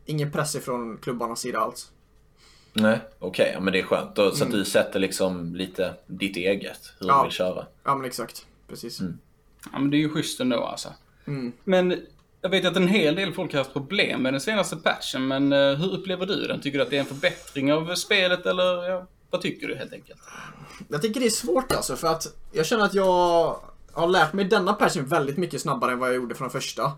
[0.07, 1.91] ingen press ifrån klubbarnas sida alls.
[2.73, 4.17] Nej, okej, ja, men det är skönt.
[4.17, 7.19] Då, Så att du sätter liksom lite ditt eget, hur Ja.
[7.19, 7.67] du vill köra.
[7.85, 8.47] Ja men exakt.
[8.69, 9.01] Precis.
[9.73, 10.89] Ja, men det är ju schysst ändå alltså.
[11.27, 11.53] Mm.
[11.65, 12.03] Men
[12.41, 15.53] jag vet att en hel del folk har haft problem med den senaste patchen, men
[15.53, 16.61] eh, hur upplever du den?
[16.61, 19.93] Tycker du att det är en förbättring av spelet eller ja, vad tycker du helt
[19.93, 20.21] enkelt?
[20.89, 23.57] Jag tycker det är svårt alltså för att jag känner att jag
[23.93, 26.93] har lärt mig denna patchen väldigt mycket snabbare än vad jag gjorde från första.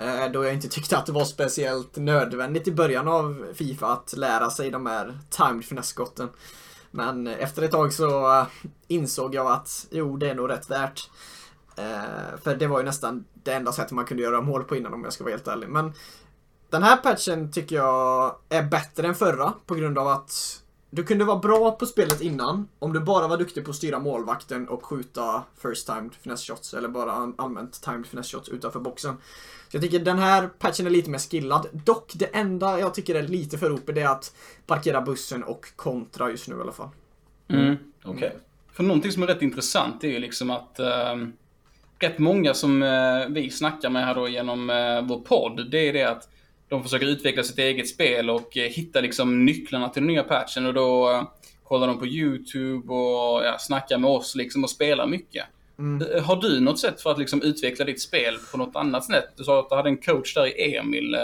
[0.00, 4.14] Eh, då jag inte tyckte att det var speciellt nödvändigt i början av Fifa att
[4.16, 6.28] lära sig de här timed finesse-skotten.
[6.90, 8.46] Men efter ett tag så eh,
[8.88, 11.10] insåg jag att jo, det är nog rätt värt.
[11.76, 14.94] Eh, för det var ju nästan det enda sättet man kunde göra mål på innan
[14.94, 15.68] om jag ska vara helt ärlig.
[15.68, 15.92] Men
[16.70, 21.24] den här patchen tycker jag är bättre än förra på grund av att du kunde
[21.24, 24.84] vara bra på spelet innan om du bara var duktig på att styra målvakten och
[24.84, 29.16] skjuta first timed finesse shots eller bara all- allmänt timed finesse shots utanför boxen.
[29.68, 31.66] Så jag tycker den här patchen är lite mer skillad.
[31.72, 34.34] Dock det enda jag tycker är lite för OP det är att
[34.66, 36.88] parkera bussen och kontra just nu i alla fall.
[37.48, 37.76] Mm.
[38.04, 38.36] Okej.
[38.72, 41.16] För någonting som är rätt intressant är ju liksom att eh,
[41.98, 45.92] rätt många som eh, vi snackar med här då genom eh, vår podd, det är
[45.92, 46.28] det att
[46.68, 50.66] de försöker utveckla sitt eget spel och eh, hitta liksom nycklarna till den nya patchen
[50.66, 51.22] och då eh,
[51.64, 55.44] kollar de på YouTube och ja, snackar med oss liksom och spelar mycket.
[55.78, 59.28] Eh, Har du något sätt för att liksom utveckla ditt spel på något annat sätt?
[59.36, 61.16] Du sa att du hade en coach där i Emil.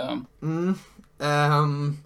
[0.42, 0.74] Mm.
[1.18, 1.96] Ehm,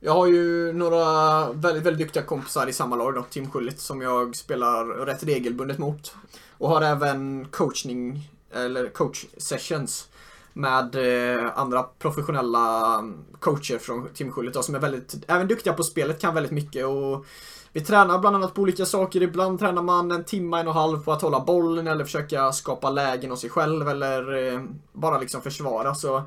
[0.00, 4.00] jag har ju några väldigt, väldigt duktiga kompisar i samma lag då, Team Schullit, som
[4.00, 6.14] jag spelar rätt regelbundet mot.
[6.58, 10.08] Och har även coachning, eller coach sessions
[10.56, 13.02] med eh, andra professionella
[13.40, 17.26] coacher från då, som är väldigt, även duktiga på spelet, kan väldigt mycket och
[17.72, 19.22] vi tränar bland annat på olika saker.
[19.22, 22.52] Ibland tränar man en timme, en och en halv på att hålla bollen eller försöka
[22.52, 25.94] skapa lägen hos sig själv eller eh, bara liksom försvara.
[25.94, 26.22] Så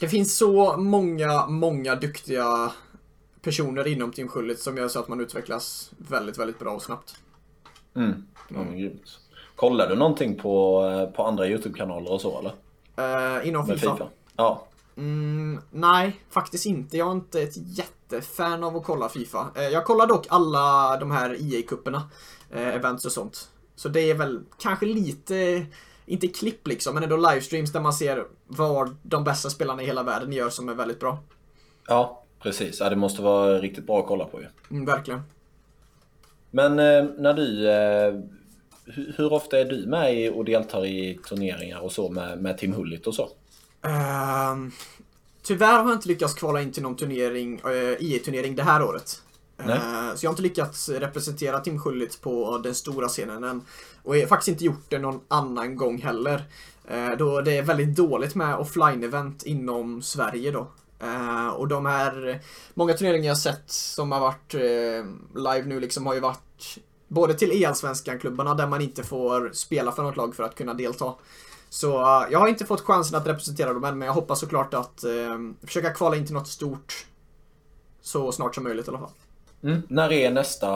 [0.00, 2.72] det finns så många, många duktiga
[3.42, 7.14] personer inom Team Schullit som gör så att man utvecklas väldigt, väldigt bra och snabbt.
[7.96, 8.26] Mm.
[8.48, 9.18] Men grymt.
[9.56, 12.52] Kollar du någonting på, eh, på andra YouTube-kanaler och så eller?
[12.96, 13.92] Eh, inom FIFA?
[13.92, 14.08] FIFA?
[14.36, 14.66] Ja.
[14.96, 16.96] Mm, nej, faktiskt inte.
[16.96, 19.46] Jag är inte ett jättefan av att kolla FIFA.
[19.56, 22.02] Eh, jag kollar dock alla de här EA-kupperna,
[22.50, 23.50] eh, events och sånt.
[23.76, 25.66] Så det är väl kanske lite,
[26.06, 30.02] inte klipp liksom, men ändå livestreams där man ser vad de bästa spelarna i hela
[30.02, 31.18] världen gör som är väldigt bra.
[31.86, 32.80] Ja, precis.
[32.80, 34.46] Ja, det måste vara riktigt bra att kolla på ju.
[34.70, 35.22] Mm, verkligen.
[36.50, 37.68] Men när du...
[38.86, 42.42] Eh, hur, hur ofta är du med i och deltar i turneringar och så med,
[42.42, 43.28] med Team Hullit och så?
[43.82, 44.72] Ehm,
[45.42, 49.22] tyvärr har jag inte lyckats kvala in till någon turnering, uh, IE-turnering det här året.
[49.56, 49.76] Nej.
[49.76, 53.62] Eh, så jag har inte lyckats representera Tim Schullit på den stora scenen än.
[54.02, 56.44] Och jag har faktiskt inte gjort det någon annan gång heller.
[56.88, 60.66] Eh, då det är väldigt dåligt med offline-event inom Sverige då.
[60.98, 62.40] Eh, och de här,
[62.74, 66.78] många turneringar jag sett som har varit eh, live nu liksom har ju varit
[67.14, 71.14] både till E-allsvenskan-klubbarna där man inte får spela för något lag för att kunna delta.
[71.68, 74.74] Så eh, jag har inte fått chansen att representera dem än, men jag hoppas såklart
[74.74, 77.06] att eh, försöka kvala in till något stort
[78.02, 79.10] så snart som möjligt i alla fall.
[79.62, 79.82] Mm.
[79.88, 80.68] När är nästa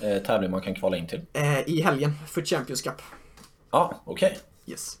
[0.00, 1.20] eh, tävling man kan kvala in till?
[1.32, 3.02] Eh, I helgen för Champions Cup.
[3.70, 4.38] Ja, okej.
[4.66, 4.98] Yes.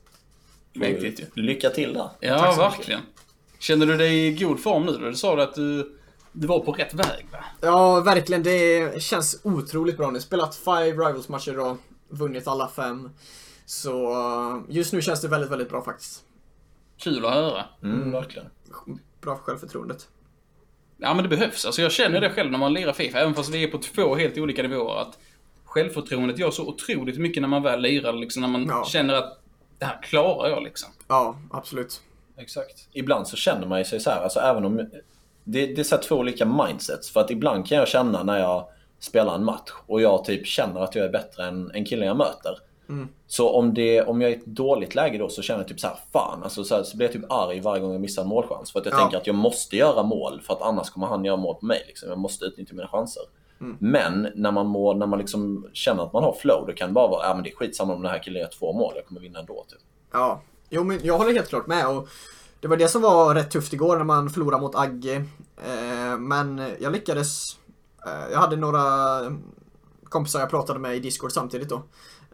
[0.72, 1.42] Mäktigt ju.
[1.42, 2.10] Lycka till där.
[2.20, 2.58] Ja, så mycket.
[2.58, 3.00] verkligen.
[3.58, 4.98] Känner du dig i god form nu då?
[4.98, 5.98] Du sa du att du,
[6.32, 7.38] du var på rätt väg va?
[7.60, 8.42] Ja, verkligen.
[8.42, 10.20] Det känns otroligt bra nu.
[10.20, 11.76] Spelat five Rivals-matcher och
[12.08, 13.10] vunnit alla fem.
[13.66, 16.22] Så eh, just nu känns det väldigt, väldigt bra faktiskt.
[16.98, 17.64] Kul att höra.
[17.82, 18.46] Mm, verkligen.
[19.20, 20.08] Bra för självförtroendet.
[20.96, 21.66] Ja men det behövs.
[21.66, 24.14] Alltså jag känner det själv när man lirar Fifa, även fast vi är på två
[24.14, 25.00] helt olika nivåer.
[25.00, 25.18] Att
[25.64, 28.84] självförtroendet gör så otroligt mycket när man väl lirar, liksom när man Ja.
[28.84, 29.38] känner att
[29.78, 30.88] det här klarar jag liksom.
[31.08, 32.02] Ja, absolut.
[32.36, 32.88] Exakt.
[32.92, 34.90] Ibland så känner man ju sig så här, alltså även om...
[35.44, 37.10] Det, det är så två olika mindsets.
[37.10, 38.64] För att ibland kan jag känna när jag
[39.00, 42.16] spelar en match och jag typ känner att jag är bättre än, än killen jag
[42.16, 42.58] möter.
[43.26, 45.80] Så om, det, om jag är i ett dåligt läge då så känner jag typ
[45.80, 46.42] så här, fan.
[46.42, 48.72] Alltså så, här, så blir jag typ arg varje gång jag missar en målchans.
[48.72, 48.98] För att jag Ja.
[48.98, 51.84] tänker att jag måste göra mål för att annars kommer han göra mål på mig.
[51.86, 52.08] Liksom.
[52.08, 53.22] Jag måste utnyttja mina chanser.
[53.78, 56.92] Men när man, må, när man liksom känner att man har flow, då kan det
[56.92, 59.06] bara vara, ja men det är skitsamma om den här killen gör två mål, jag
[59.06, 59.64] kommer vinna ändå.
[59.68, 59.78] Typ.
[60.12, 61.88] Ja, jo men jag håller helt klart med.
[61.88, 62.08] Och
[62.62, 65.24] det var det som var rätt tufft igår när man förlorade mot Agge.
[65.64, 67.58] Eh, men jag lyckades.
[68.06, 68.82] Eh, jag hade några
[70.04, 71.82] kompisar jag pratade med i Discord samtidigt då.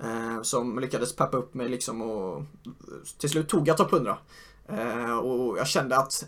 [0.05, 2.43] Eh, som lyckades peppa upp mig liksom och
[3.19, 4.19] till slut tog jag topp 100.
[5.23, 6.27] Och jag kände att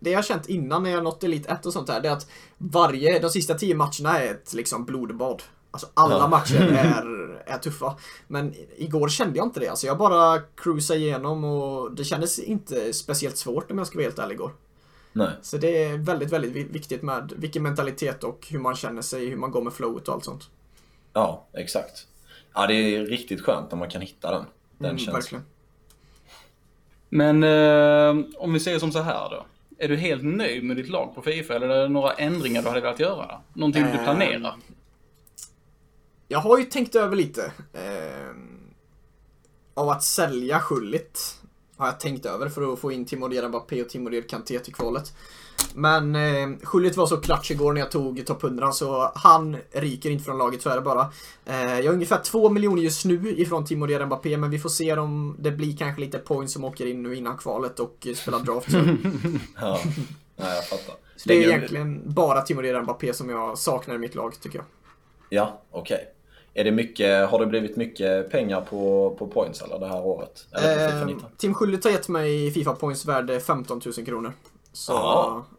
[0.00, 2.26] det jag känt innan när jag nått Elite 1 och sånt här, det är att
[2.58, 5.42] varje, de sista 10 matcherna är ett liksom blodbad.
[5.74, 6.28] Alltså alla Ja.
[6.28, 7.94] matcher är, är tuffa.
[8.26, 9.68] Men igår kände jag inte det.
[9.68, 14.04] Alltså jag bara cruisade igenom och det kändes inte speciellt svårt om jag ska vara
[14.04, 14.50] helt ärlig igår.
[15.12, 15.28] Nej.
[15.42, 19.26] Så det är väldigt, väldigt vi- viktigt med vilken mentalitet och hur man känner sig,
[19.28, 20.50] hur man går med flowet och allt sånt.
[21.12, 22.06] Ja, exakt.
[22.54, 24.44] Ja, det är riktigt skönt om man kan hitta den.
[24.78, 25.14] Den Mm, känslan.
[25.14, 25.44] verkligen.
[27.08, 29.46] Men eh, om vi säger som så här då.
[29.78, 32.68] Är du helt nöjd med ditt lag på Fifa eller är det några ändringar du
[32.68, 33.40] hade velat göra?
[33.52, 34.56] Någonting du Ehm, planerar?
[36.28, 37.52] Jag har ju tänkt över lite.
[37.72, 38.34] Eh,
[39.74, 41.40] av att sälja Schullit.
[41.76, 45.12] Har jag tänkt över för att få in Timoder Mbappé och Timoder Kanté till kvalet.
[45.74, 50.10] Men eh, Schullit var så klatsch igår när jag tog topp 100 så han ryker
[50.10, 51.12] inte från laget, så är det bara.
[51.44, 54.92] Eh, jag har ungefär 2 miljoner just nu ifrån Timoder Mbappé men vi får se
[54.92, 58.68] om det blir kanske lite points som åker in nu innan kvalet och spelar draft.
[59.60, 59.80] Ja.
[60.36, 60.94] ja, jag fattar.
[61.24, 64.66] Det är egentligen bara Timoder Mbappé som jag saknar i mitt lag tycker jag.
[65.34, 66.10] Ja, okej.
[66.54, 70.46] Är det mycket, har det blivit mycket pengar på, på points eller det här året?
[70.52, 71.30] Eller Eh, 19?
[71.36, 74.32] Tim Schullit har gett mig Fifa Points värde 15 000 kronor.
[74.72, 74.92] Så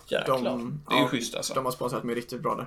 [0.07, 0.41] jäklar.
[0.43, 1.53] de, Det är ju ja, schysst alltså.
[1.53, 2.65] de har sponsrat mig riktigt bra där.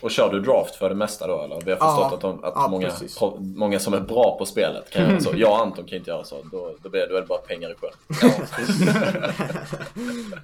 [0.00, 1.60] Och kör du draft för det mesta då eller?
[1.64, 4.46] Vi har förstått Ja, att, de, att ja, många, pro- många som är bra på
[4.46, 5.30] spelet kan göra så.
[5.36, 6.36] Jag och Anton kan inte göra så.
[6.52, 7.90] Då, då, blir det, då är det bara pengar i sjön.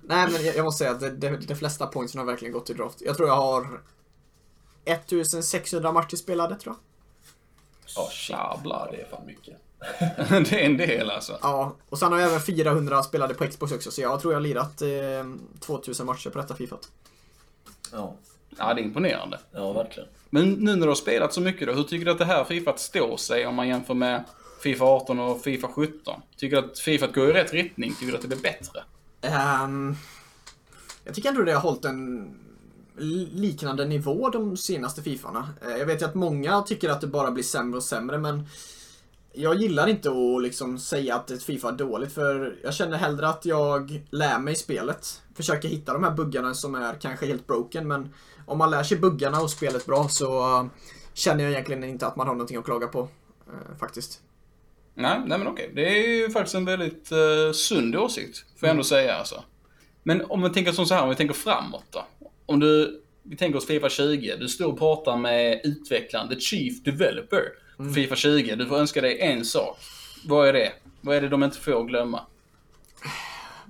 [0.03, 2.77] Nej men jag, jag måste säga att det, de flesta pointsen har verkligen gått till
[2.77, 2.97] draft.
[3.01, 3.67] Jag tror jag har
[4.93, 6.81] 1600 matcher spelade tror jag.
[7.97, 8.37] Ja, shit.
[8.37, 8.89] Jävlar.
[8.93, 9.57] Det är fan mycket.
[10.51, 11.39] det är en del alltså.
[11.43, 14.39] Ja, och sen har jag även 400 spelade på Xbox också så jag tror jag
[14.39, 16.77] har lirat eh, 2000 matcher på detta Fifa.
[17.93, 18.15] Ja,
[18.59, 19.39] Ja, det är imponerande.
[19.53, 20.09] ja verkligen.
[20.31, 22.45] Men nu när du har spelat så mycket då, hur tycker du att det här
[22.45, 24.25] Fifa står sig om man jämför med
[24.63, 26.23] Fifa 18 och Fifa 17?
[26.37, 27.95] Tycker du att Fifa går i rätt riktning?
[27.95, 28.83] Tycker du att det blir bättre?
[29.21, 29.97] Ehm,
[31.05, 32.35] jag tycker ändå det har hållit en
[33.35, 35.49] liknande nivå de senaste Fifarna.
[35.63, 38.49] Eh, jag vet ju att många tycker att det bara blir sämre och sämre men
[39.33, 43.29] jag gillar inte att liksom säga att ett Fifa är dåligt för jag känner hellre
[43.29, 45.23] att jag lär mig spelet.
[45.35, 48.15] Försöker hitta de här buggarna som är kanske helt broken men
[48.47, 50.67] om man lär sig buggarna och spelet bra så eh,
[51.15, 53.01] känner jag egentligen inte att man har någonting att klaga på.
[53.47, 54.21] eh, faktiskt.
[54.95, 55.71] Nej, nej men okej.
[55.75, 59.45] Det är ju faktiskt en väldigt uh, sund åsikt, får jag ändå säga alltså.
[60.03, 62.07] Men om vi tänker som så här, om vi tänker framåt då.
[62.51, 66.83] Om du, vi tänker oss Fifa 20, du står och pratar med utvecklaren, the chief
[66.83, 67.43] developer
[67.77, 68.55] för Fifa 20.
[68.55, 69.79] Du får önska dig en sak.
[70.25, 70.73] Vad är det?
[71.01, 72.21] Vad är det de inte får glömma?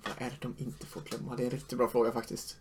[0.05, 1.37] Vad är det de inte får glömma?
[1.37, 2.57] Det är en riktigt bra fråga faktiskt.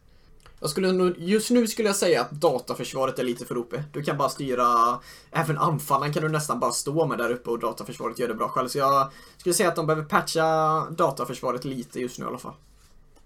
[0.60, 3.84] Jag skulle nog, just nu skulle jag säga att dataförsvaret är lite för uppe.
[3.94, 5.00] Du kan bara styra,
[5.32, 8.50] även anfallaren kan du nästan bara stå med där uppe och dataförsvaret gör det bra
[8.50, 8.68] själv.
[8.68, 10.46] Så jag skulle säga att de behöver patcha
[10.90, 12.56] dataförsvaret lite just nu i alla fall.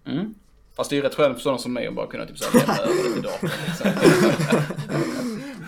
[0.06, 0.34] Mm.
[0.76, 2.60] Fast det är ju rätt skönt för sådana som mig att bara kunna typ såhär
[2.68, 3.88] lämna över det till datorn liksom.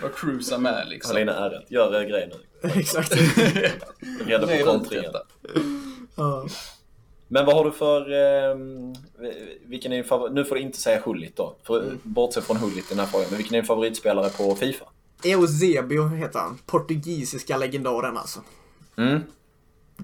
[0.02, 1.12] Bara cruisa med liksom.
[1.12, 1.70] Halina är rätt.
[1.70, 2.30] Gör er grej
[2.62, 2.68] nu.
[2.80, 3.12] Exakt.
[4.26, 5.12] Redo för kontringen.
[6.16, 6.46] Ja.
[7.28, 8.00] Men vad har du för...
[8.00, 8.56] Eh,
[9.66, 10.32] vilken är din favorit?
[10.34, 11.56] Nu får du inte säga Hullit då.
[11.62, 11.98] För, Mm.
[12.02, 13.26] Bortse från Hullit i den här frågan.
[13.30, 14.84] Men vilken är din favoritspelare på Fifa?
[15.24, 16.58] Eusebio heter han.
[16.66, 18.40] Portugisiska legendaren alltså.
[18.96, 19.20] Mm.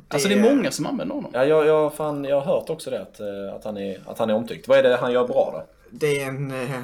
[0.08, 1.30] Alltså det är många som använder honom.
[1.34, 4.18] Ja, jag, jag, fan, jag har hört också det, att, eh, att, han är, att
[4.18, 4.68] han är omtyckt.
[4.68, 5.66] Vad är det han gör bra då?
[5.90, 6.80] Det är en eh,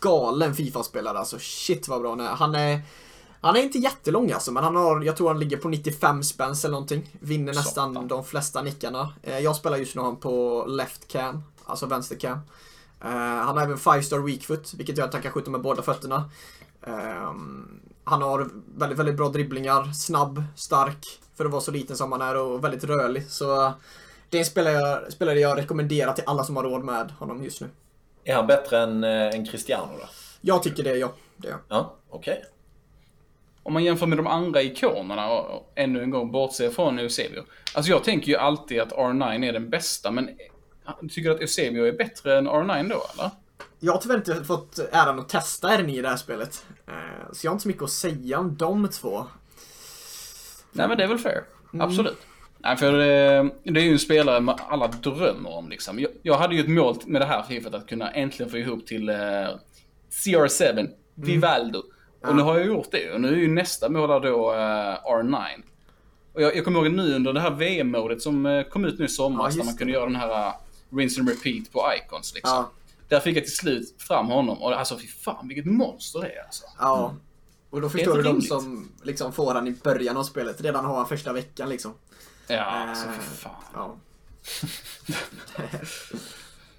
[0.00, 1.38] galen Fifa-spelare alltså.
[1.40, 2.28] Shit vad bra han är.
[2.28, 2.80] Han är
[3.40, 6.64] han är inte jättelång alltså, men han har, jag tror han ligger på 95 spänns
[6.64, 7.10] eller någonting.
[7.20, 8.08] Vinner nästan Satan.
[8.08, 9.12] de flesta nickarna.
[9.22, 12.38] Eh, jag spelar just nu honom på left cam, alltså vänster cam.
[13.00, 15.60] Eh, han har även 5 star weak foot, vilket gör att han kan skjuta med
[15.60, 16.30] båda fötterna.
[16.86, 22.12] Ehm, han har väldigt, väldigt bra dribblingar, snabb, stark för att vara så liten som
[22.12, 23.30] han är och väldigt rörlig.
[23.30, 23.72] Så
[24.30, 27.44] det är en spelare jag, spelare jag rekommenderar till alla som har råd med honom
[27.44, 27.68] just nu.
[28.24, 30.08] Är han bättre än, eh, än Cristiano då?
[30.40, 31.12] Jag tycker det, ja.
[31.36, 31.56] Det är.
[31.68, 32.44] Ja, okej.
[33.62, 37.42] om man jämför med de andra ikonerna och, och ännu en gång bortser från Eusebio.
[37.74, 40.30] Alltså jag tänker ju alltid att R9 är den bästa, men
[41.10, 43.30] tycker du att Eusebio är bättre än R9 då, eller?
[43.80, 46.66] Jag har tyvärr inte fått äran att testa R9 i det här spelet.
[46.88, 49.24] Eh, Så jag har inte så mycket att säga om de två.
[50.72, 51.42] Nej men det är väl fair.
[51.80, 52.18] Absolut.
[52.58, 55.98] Nej för eh, det är ju en spelare man alla drömmer om liksom.
[56.00, 58.86] Jag, jag hade ju ett mål med det här Fifat att kunna äntligen få ihop
[58.86, 59.14] till eh,
[60.10, 61.82] CR7, Vivaldo.
[62.22, 64.58] Och nu har jag gjort det och nu är ju nästa mål då eh,
[65.04, 65.44] R9.
[66.32, 69.08] Och jag, jag kommer ihåg nu under det här VM-modet som kom ut nu i
[69.08, 69.78] Ja, somras just där man det.
[69.78, 70.54] kunde göra den här uh,
[70.96, 72.56] rinse and repeat på icons liksom.
[72.56, 72.70] Ja.
[73.08, 76.44] Där fick jag till slut fram honom och alltså fy fan vilket monster det är
[76.44, 76.64] alltså.
[76.78, 77.14] Ja.
[77.70, 78.48] Och då förstår du de rimligt.
[78.48, 80.60] som liksom får han i början av spelet.
[80.60, 81.94] Redan har han första veckan liksom.
[82.46, 83.64] Ja, alltså Eh, fy fan.
[83.74, 83.96] Ja.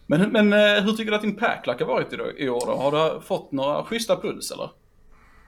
[0.09, 2.75] Men, men eh, hur tycker du att din packlack har varit i år då?
[2.75, 4.69] Har du fått några schyssta puls eller?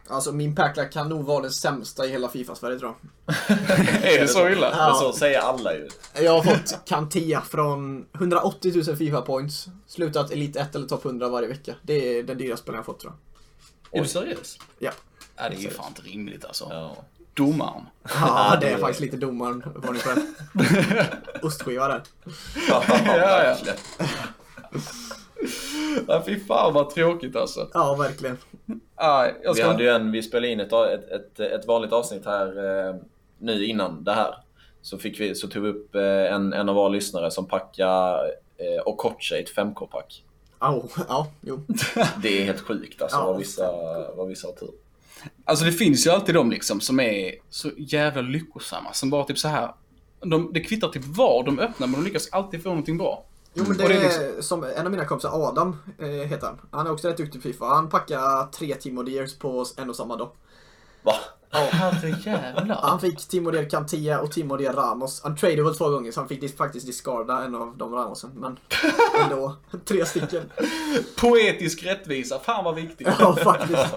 [0.09, 2.95] Alltså min packlack kan nog vara den sämsta i hela Fifa-Sverige tror
[3.25, 3.57] jag.
[4.03, 4.71] är det så illa?
[4.71, 4.87] Ja.
[4.87, 5.89] Men så säger alla ju.
[6.21, 9.67] Jag har fått Kantea från 180 000 Fifa points.
[9.87, 11.75] Slutat Elite 1 eller topp 100 varje vecka.
[11.81, 13.13] Det är den dyraste spelaren jag fått tror
[13.91, 13.99] jag.
[13.99, 14.57] Är du seriös?
[14.79, 14.91] Ja.
[15.35, 16.67] Ja, det är ju fan inte rimligt alltså.
[16.69, 16.95] Ja.
[17.33, 17.85] Domaren.
[18.21, 19.63] Ja, det är faktiskt lite domaren.
[19.75, 21.07] Var ni på det?
[21.47, 22.03] Ostskiva där.
[22.69, 22.83] ja,
[23.65, 23.73] ja.
[26.08, 27.67] Ja, fy fan vad tråkigt alltså.
[27.73, 28.38] Ja, verkligen.
[28.97, 29.71] Ja, jag Vi ska...
[29.71, 32.47] hade ju en, vi spelade in ett, ett, ett, ett vanligt avsnitt här
[32.88, 32.95] eh,
[33.38, 34.36] nu innan det här.
[34.82, 38.32] Så, fick vi, så tog vi upp eh, en, en av våra lyssnare som packade
[38.58, 40.23] eh, Okocha i ett 5K-pack.
[40.60, 41.62] Au, ja, jo.
[42.23, 43.71] Det är helt sjukt alltså Ja, vad, vissa,
[44.15, 44.69] vad vissa har tur.
[45.45, 48.93] Alltså det finns ju alltid de liksom som är så jävla lyckosamma.
[48.93, 49.71] Som bara typ så här.
[50.19, 53.23] De, det kvittar typ vad de öppnar men de lyckas alltid få någonting bra.
[53.59, 56.61] Jo men det, det är är som en av mina kompisar, Adam eh, heter han.
[56.71, 57.65] Han är också rätt duktig på Fifa.
[57.65, 60.29] Han packar tre Team Deers på en och samma dag.
[61.03, 61.13] Va?
[61.51, 62.79] Herrejävlar.
[62.81, 65.21] Han fick Timo Deer Cantia och Timo Deer Ramos.
[65.23, 68.31] Han tradade väl två gånger så han fick faktiskt discarda en av de Ramosen.
[68.35, 68.59] Men
[69.23, 70.51] ändå, tre stycken.
[71.17, 72.39] Poetisk rättvisa.
[72.39, 73.07] Fan vad viktigt.
[73.19, 73.95] Ja, faktiskt.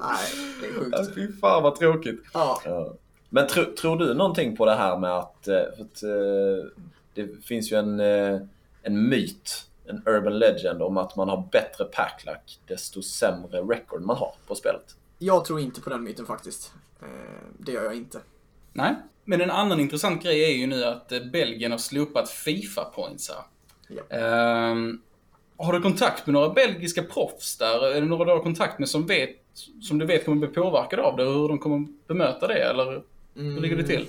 [0.00, 0.18] Nej,
[0.60, 1.14] det är Ja, sjukt.
[1.14, 2.22] Fy fan vad tråkigt.
[2.34, 2.60] Ja.
[2.64, 2.92] Ja.
[3.28, 6.82] Men tro, tror du någonting på det här med att, eh, att eh,
[7.26, 8.40] det finns ju en, eh,
[8.82, 14.16] en myt, en urban legend om att man har bättre packlack desto sämre record man
[14.16, 14.96] har på spelet.
[15.18, 16.72] Jag tror inte på den myten faktiskt.
[17.02, 17.06] Eh,
[17.58, 18.20] Det gör jag inte.
[18.72, 18.94] Nej.
[19.24, 23.42] Men en annan intressant grej är ju nu att eh, Belgien har slopat Fifa-points här.
[23.88, 24.16] Ja.
[24.16, 25.00] Ehm,
[25.56, 27.86] har du kontakt med några belgiska proffs där?
[27.86, 29.30] Är det några du har kontakt med som, vet,
[29.82, 31.24] som du vet kommer bli påverkade av det?
[31.24, 32.54] Hur de kommer bemöta det?
[32.62, 33.02] Eller
[33.34, 34.06] hur ligger det till?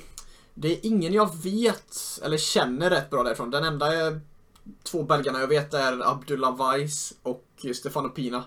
[0.54, 3.52] Det är ingen jag vet, eller känner rätt bra därifrån.
[3.52, 4.18] Den enda eh,
[4.84, 8.44] två belgarna jag vet är Abdullah Weiss och Stefano Pina.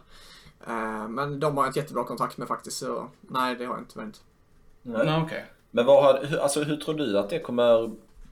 [0.66, 3.82] Eh, Men de har jag inte jättebra kontakt med faktiskt, så nej det har jag
[3.82, 4.20] inte.
[4.82, 5.06] Nej.
[5.06, 5.44] Nej, okej.
[5.70, 7.90] Men vad har, hur, alltså, hur tror du att det kommer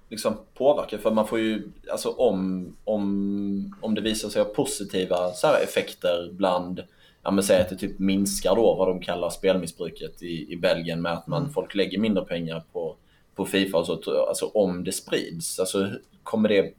[0.08, 0.98] liksom, påverka?
[0.98, 5.62] För man får ju, alltså om, om, om det visar sig ha positiva så här,
[5.62, 6.82] effekter bland,
[7.22, 11.02] ja men säg att det typ minskar då vad de kallar spelmissbruket i, i Belgien
[11.02, 12.96] med att man, folk lägger mindre pengar på,
[13.34, 14.26] på Fifa och så.
[14.28, 15.90] Alltså om det sprids, alltså
[16.22, 16.74] kommer det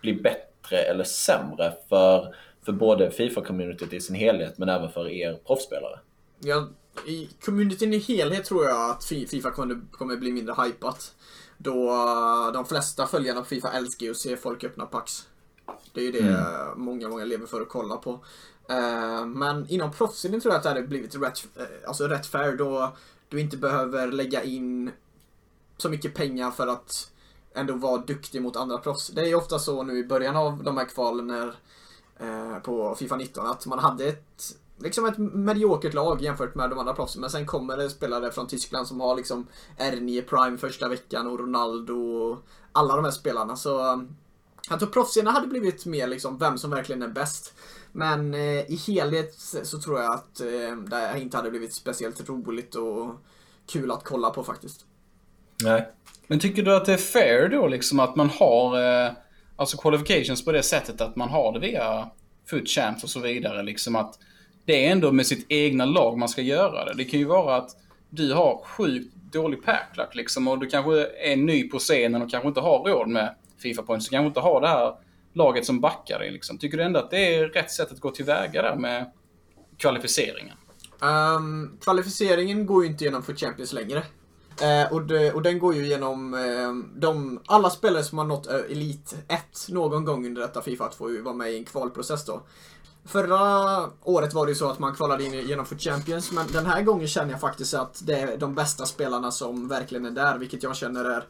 [0.00, 2.34] bli bättre eller sämre för,
[2.64, 5.98] för både Fifa-communityt i sin helhet men även för er proffsspelare?
[6.40, 6.68] Ja,
[7.06, 11.14] I communityn i helhet tror jag att Fi- Fifa kommer, bli mindre hypat.
[11.58, 15.28] Då eh, de flesta följarna på Fifa älskar ju att se folk öppna packs.
[15.94, 18.20] Det är ju det eh, många, många lever för att kolla på.
[18.68, 22.56] Eh, Men inom proffsidan tror jag att det hade blivit rätt, eh, alltså rätt fair
[22.56, 22.96] då
[23.28, 24.90] du inte behöver lägga in
[25.82, 27.10] så mycket pengar för att
[27.54, 29.08] ändå vara duktig mot andra proffs.
[29.08, 31.54] Det är ju ofta så nu i början av de här kvalen när,
[32.18, 36.78] eh, på Fifa 19 att man hade ett liksom ett mediokert lag jämfört med de
[36.78, 37.20] andra proffsen.
[37.20, 39.46] Men sen kommer det spelare från Tyskland som har liksom
[39.78, 42.38] R9 Prime första veckan och Ronaldo och
[42.72, 43.56] alla de här spelarna.
[43.56, 44.02] Så eh,
[44.70, 47.54] jag tror proffsen hade blivit mer liksom vem som verkligen är bäst.
[47.92, 52.74] Men eh, i helhet så tror jag att eh, det inte hade blivit speciellt roligt
[52.74, 53.14] och
[53.66, 54.86] kul att kolla på faktiskt.
[55.62, 55.88] Nej.
[56.26, 59.12] Men tycker du att det är fair då liksom att man har eh,
[59.56, 62.10] alltså qualifications på det sättet att man har det via
[62.50, 64.18] foot champs och så vidare liksom att
[64.64, 66.94] det är ändå med sitt egna lag man ska göra det.
[66.96, 67.70] Det kan ju vara att
[68.10, 72.48] du har sjukt dålig packlack liksom och du kanske är ny på scenen och kanske
[72.48, 74.06] inte har råd med FIFA points.
[74.06, 74.94] Du kanske inte har det här
[75.32, 76.58] laget som backar dig liksom.
[76.58, 79.10] Tycker du ändå att det är rätt sätt att gå tillväga där med
[79.76, 80.56] kvalificeringen?
[81.02, 84.02] Ehm, kvalificeringen går ju inte genom för Champions längre.
[84.60, 88.46] Eh, och, det, och den går ju genom eh, de, alla spelare som har nått
[88.46, 92.24] eh, Elit 1 någon gång under detta Fifa får ju vara med i en kvalprocess
[92.24, 92.42] då.
[93.04, 93.38] Förra
[94.02, 96.82] året var det ju så att man kvalade in genom för Champions, men den här
[96.82, 100.62] gången känner jag faktiskt att det är de bästa spelarna som verkligen är där, vilket
[100.62, 101.24] jag känner är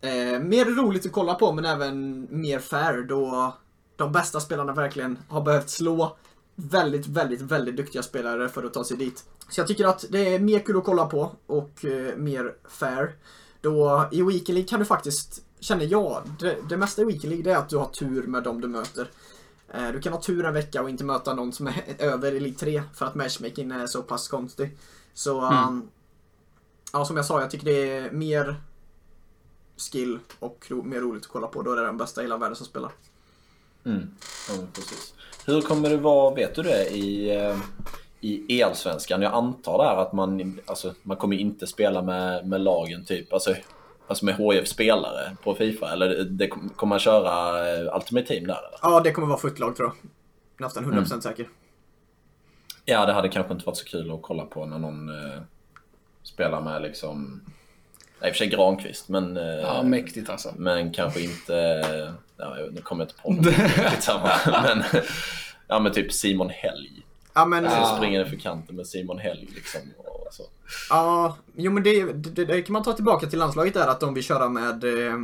[0.00, 3.54] eh, mer roligt att kolla på, men även mer fair då
[3.96, 6.16] de bästa spelarna verkligen har behövt slå
[6.60, 9.24] väldigt, väldigt, väldigt duktiga spelare för att ta sig dit.
[9.48, 13.16] Så jag tycker att det är mer kul att kolla på och eh, mer fair.
[13.60, 17.44] Då i Weekend League kan du faktiskt, känner jag, det, det mesta i Weekend League
[17.44, 19.10] det är att du har tur med dem du möter.
[19.74, 22.60] Eh, du kan ha tur en vecka och inte möta någon som är över Elite
[22.60, 24.78] 3 för att matchmaking är så pass konstig.
[25.14, 25.68] Så, Mm.
[25.68, 25.88] um,
[26.92, 28.60] ja som jag sa, jag tycker det är mer
[29.76, 31.62] skill och ro, mer roligt att kolla på.
[31.62, 32.92] Då är det den bästa i hela världen som spelar.
[33.84, 34.10] Mm.
[34.48, 35.14] Ja, precis.
[35.48, 37.56] Hur kommer det vara, vet du det, i, eh,
[38.20, 39.22] i Elsvenskan?
[39.22, 43.54] Jag antar där att man, alltså, man kommer inte spela med, med lagen typ, alltså,
[44.06, 45.92] alltså med HF-spelare på Fifa.
[45.92, 48.78] Eller det, kommer man köra eh, Ultimate Team där eller?
[48.82, 50.10] Ja, det kommer vara footlag tror jag.
[50.66, 51.48] Nästan 100% säker.
[52.84, 55.40] Ja, det hade kanske inte varit så kul att kolla på när någon eh,
[56.22, 57.40] spelar med liksom...
[58.20, 59.36] Nej, i och för sig Granqvist, men...
[59.36, 60.52] Eh, Ja, mäktigt alltså.
[60.56, 61.82] Men kanske inte...
[62.38, 63.44] Ja, nu kommer jag inte på något.
[64.62, 64.84] Men,
[65.68, 67.06] ja, men typ Simon Helg.
[67.34, 67.64] Ja, men...
[67.64, 67.94] Ja.
[67.96, 69.80] springer för kanten med Simon Helg liksom.
[69.96, 70.42] Och så.
[70.90, 74.14] Ja, jo men det, det, det kan man ta tillbaka till landslaget där att de
[74.14, 75.14] vill köra med eh,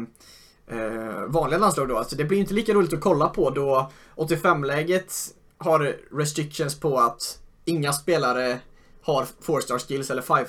[0.78, 1.98] eh, vanliga landslag då.
[1.98, 5.14] Alltså det blir inte lika roligt att kolla på då 85-läget
[5.58, 8.58] har restrictions på att inga spelare
[9.02, 10.44] har 4-star skills eller 5.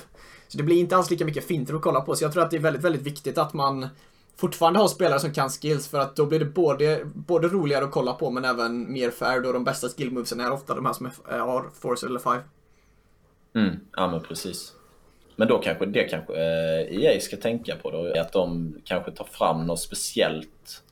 [0.48, 2.16] Så det blir inte alls lika mycket finter att kolla på.
[2.16, 3.88] Så jag tror att det är väldigt, väldigt viktigt att man
[4.36, 7.90] fortfarande har spelare som kan skills för att då blir det både, både roligare att
[7.90, 11.06] kolla på men även mer fair då de bästa skillmovesen är ofta de här som
[11.06, 12.38] är, har 4 eller 5.
[13.54, 14.72] Mm, ja men precis.
[15.36, 19.24] Men då kanske det kanske eh, EA ska tänka på då, att de kanske tar
[19.24, 20.82] fram något speciellt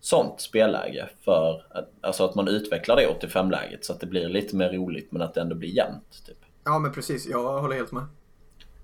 [0.00, 4.56] sånt spelläge för att, alltså att man utvecklar det 85-läget så att det blir lite
[4.56, 6.26] mer roligt men att det ändå blir jämnt.
[6.26, 6.38] Typ.
[6.64, 8.04] Ja men precis, jag håller helt med.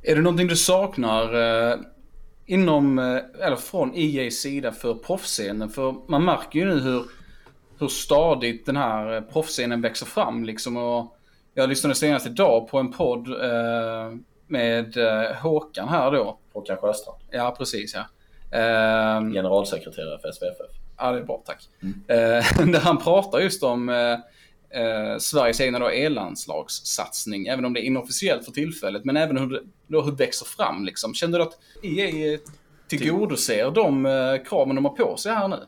[0.02, 1.78] Är det någonting du saknar eh,
[2.46, 5.68] inom, eh, eller från EA's sida för proffsscenen?
[5.68, 7.04] För man märker ju nu hur,
[7.78, 10.76] hur stadigt den här eh, proffsscenen växer fram liksom.
[10.76, 11.16] Och
[11.54, 14.12] jag lyssnade senast idag på en podd eh,
[14.46, 16.38] med eh, Håkan här då.
[16.52, 18.00] Håkan Sjöstrand, Ja, precis ja.
[18.58, 20.76] Eh, generalsekreterare för SVFF.
[20.98, 21.68] Ja, det är bra, tack.
[22.08, 23.88] Eh, där han pratar just om
[24.74, 29.46] eh, Sveriges egna då e-landslagssatsning, även om det är inofficiellt för tillfället, men även hur
[29.50, 30.84] det, då, hur det växer fram.
[30.84, 31.14] Liksom.
[31.14, 32.38] Känner du att EA
[32.88, 35.66] tillgodoser de eh, kraven de har på sig här nu?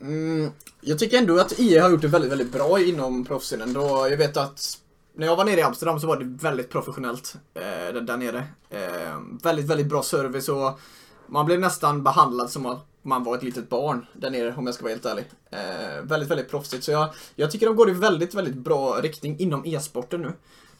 [0.00, 4.06] Mm, jag tycker ändå att EA har gjort det väldigt, väldigt bra inom proffsen Då
[4.10, 4.78] jag vet att
[5.14, 8.44] när jag var nere i Amsterdam så var det väldigt professionellt eh, där- där nere.
[8.70, 10.80] Eh, väldigt, väldigt bra service och
[11.26, 14.74] man blev nästan behandlad som att man var ett litet barn där nere om jag
[14.74, 15.24] ska vara helt ärlig.
[15.50, 16.84] Eh, väldigt, väldigt proffsigt.
[16.84, 20.32] Så jag, jag tycker de går i väldigt, väldigt bra riktning inom e-sporten nu.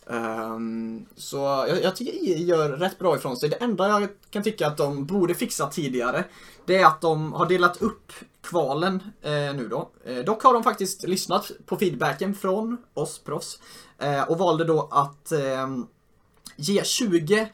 [0.07, 1.37] Um, så
[1.69, 3.49] jag, jag tycker EA gör rätt bra ifrån sig.
[3.49, 6.25] Det enda jag kan tycka att de borde fixa tidigare,
[6.67, 8.13] det är att de har delat upp
[8.43, 9.91] kvalen eh, nu då.
[10.05, 13.59] Eh, dock har de faktiskt lyssnat på feedbacken från oss proffs
[13.99, 15.77] eh, och valde då att eh,
[16.57, 17.49] ge 20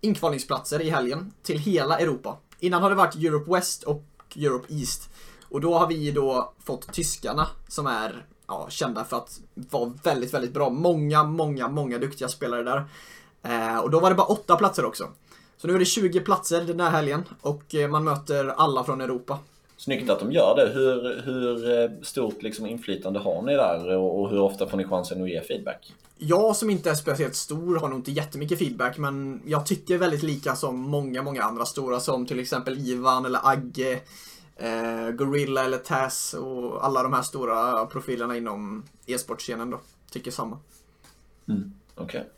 [0.00, 2.36] inkvalningsplatser i helgen till hela Europa.
[2.60, 4.04] Innan har det varit Europe West och
[4.36, 5.10] Europe East.
[5.48, 10.34] Och då har vi då fått tyskarna som är ja, kända för att vara väldigt,
[10.34, 10.70] väldigt bra.
[10.70, 12.84] Många, många, många duktiga spelare där.
[13.42, 15.08] Eh, och då var det bara åtta platser också.
[15.56, 19.00] Så nu är det 20 platser den här helgen och eh, man möter alla från
[19.00, 19.38] Europa.
[19.80, 20.72] Snyggt att de gör det.
[20.72, 24.84] Hur, hur eh, stort liksom inflytande har ni där och, och hur ofta får ni
[24.84, 25.94] chansen att ge feedback?
[26.18, 30.22] Jag som inte är speciellt stor har nog inte jättemycket feedback men jag tycker väldigt
[30.22, 34.00] lika som många, många andra stora som till exempel Ivan eller Agge,
[34.56, 39.80] eh, Gorilla eller Taz och alla de här stora profilerna inom e-sportscenen då.
[40.10, 40.58] Tycker samma.
[41.94, 42.28] Okej.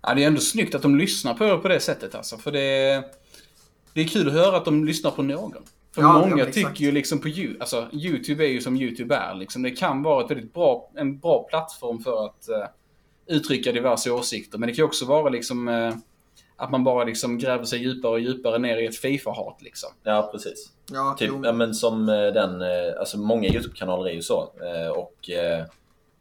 [0.00, 2.38] Ja, det är ändå snyggt att de lyssnar på det på det sättet alltså.
[2.38, 3.04] För det,
[3.92, 5.62] det är kul att höra att de lyssnar på någon.
[5.94, 6.68] För Ja, ja, många exakt.
[6.68, 9.62] tycker ju liksom på YouTube, alltså YouTube är ju som YouTube är liksom.
[9.62, 12.64] Det kan vara ett väldigt bra, en bra plattform för att eh,
[13.26, 14.58] uttrycka diverse åsikter.
[14.58, 15.94] Men det kan ju också vara liksom eh,
[16.56, 19.90] att man bara liksom gräver sig djupare och djupare ner i ett Fifa-hat liksom.
[20.02, 20.72] Ja, preris.
[20.92, 22.62] Ja, Typ, ja, men som eh, den,
[22.98, 24.48] alltså många YouTube-kanaler är ju så.
[24.96, 25.30] Och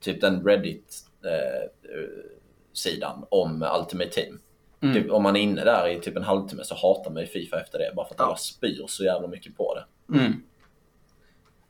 [0.02, 4.40] typ den Reddit-sidan om Ultimate Team.
[4.84, 4.94] Mm.
[4.96, 7.60] Typ, om man är inne där i typ en halvtimme så hatar man ju Fifa
[7.62, 7.92] efter det.
[7.96, 8.26] Bara för att Ja.
[8.26, 10.18] alla spyr så jävla mycket på det.
[10.20, 10.34] Mm.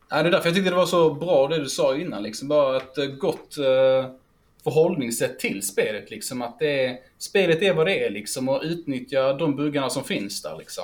[0.09, 2.24] Ja, det är därför jag tyckte det var så bra det du sa innan.
[2.24, 4.09] Liksom bara ett eh, gott, eh,
[4.64, 6.09] förhållningssätt till spelet.
[6.11, 6.41] Liksom.
[6.41, 10.41] Att det är, spelet är vad det är liksom och utnyttja de buggarna som finns
[10.41, 10.57] där.
[10.57, 10.84] Liksom.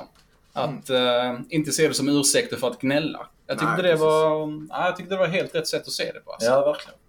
[0.54, 3.28] Att eh, inte se det som ursäkter för att gnälla.
[3.48, 4.02] Jag tyckte, Nej, det, precis.
[4.02, 6.32] var, ja, jag tyckte det var helt rätt sätt att se det på.
[6.32, 6.50] Alltså.
[6.50, 7.00] Ja, verkligen.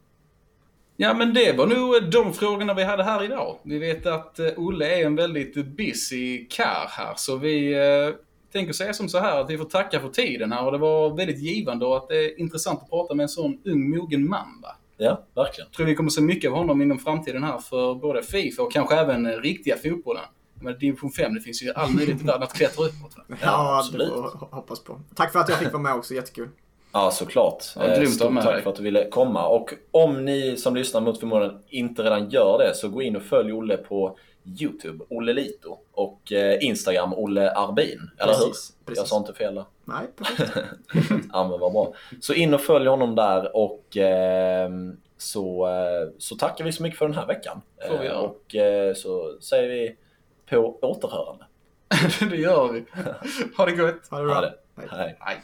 [1.02, 3.58] Ja, men det var nog de frågorna vi hade här idag.
[3.62, 8.14] Vi vet att eh, Olle är en väldigt busy kar här, så vi eh,
[8.52, 11.16] tänker säga som så här att vi får tacka för tiden här och det var
[11.16, 14.60] väldigt givande och att det är intressant att prata med en sån ung, mogen man.
[14.62, 14.76] Va?
[14.96, 15.68] Ja, verkligen.
[15.70, 18.72] Jag tror vi kommer se mycket av honom inom framtiden här för både Fifa och
[18.72, 20.24] kanske även eh, riktiga fotbollen.
[20.54, 23.16] Men division 5, det finns ju all möjlighet i världen att klättra uppåt.
[23.16, 23.36] Va?
[23.42, 24.08] Ja, absolut.
[24.08, 25.00] det hoppas på.
[25.14, 26.48] Tack för att jag fick vara med också, jättekul.
[26.92, 27.64] Ja, såklart.
[27.76, 28.62] Ja, Eh, grymt ha Stort med tack dig.
[28.62, 29.46] för att du ville komma.
[29.46, 33.22] Och om ni som lyssnar mot förmodan inte redan gör det så gå in och
[33.22, 34.16] följ Olle på
[34.60, 35.78] YouTube, Olle Lito.
[35.92, 38.10] Och eh, Instagram, Olle Arbin.
[38.18, 38.84] Eller Precis, hur?
[38.86, 38.98] precis.
[39.02, 39.64] Jag sa inte fel där.
[39.84, 40.66] Nej, perfekt.
[41.32, 41.92] Ja, men vad bra.
[42.20, 46.98] Så in och följ honom där och ehm, så, eh, så tackar vi så mycket
[46.98, 47.60] för den här veckan.
[47.88, 48.18] Får vi Eh, göra.
[48.20, 49.96] och eh, så säger vi
[50.50, 51.44] på återhörande.
[52.30, 52.84] det gör vi.
[53.56, 54.08] Ha det gott.
[54.10, 54.34] Ha det bra.
[54.34, 54.54] Ha det.
[54.90, 55.16] Hej.
[55.20, 55.36] Hej.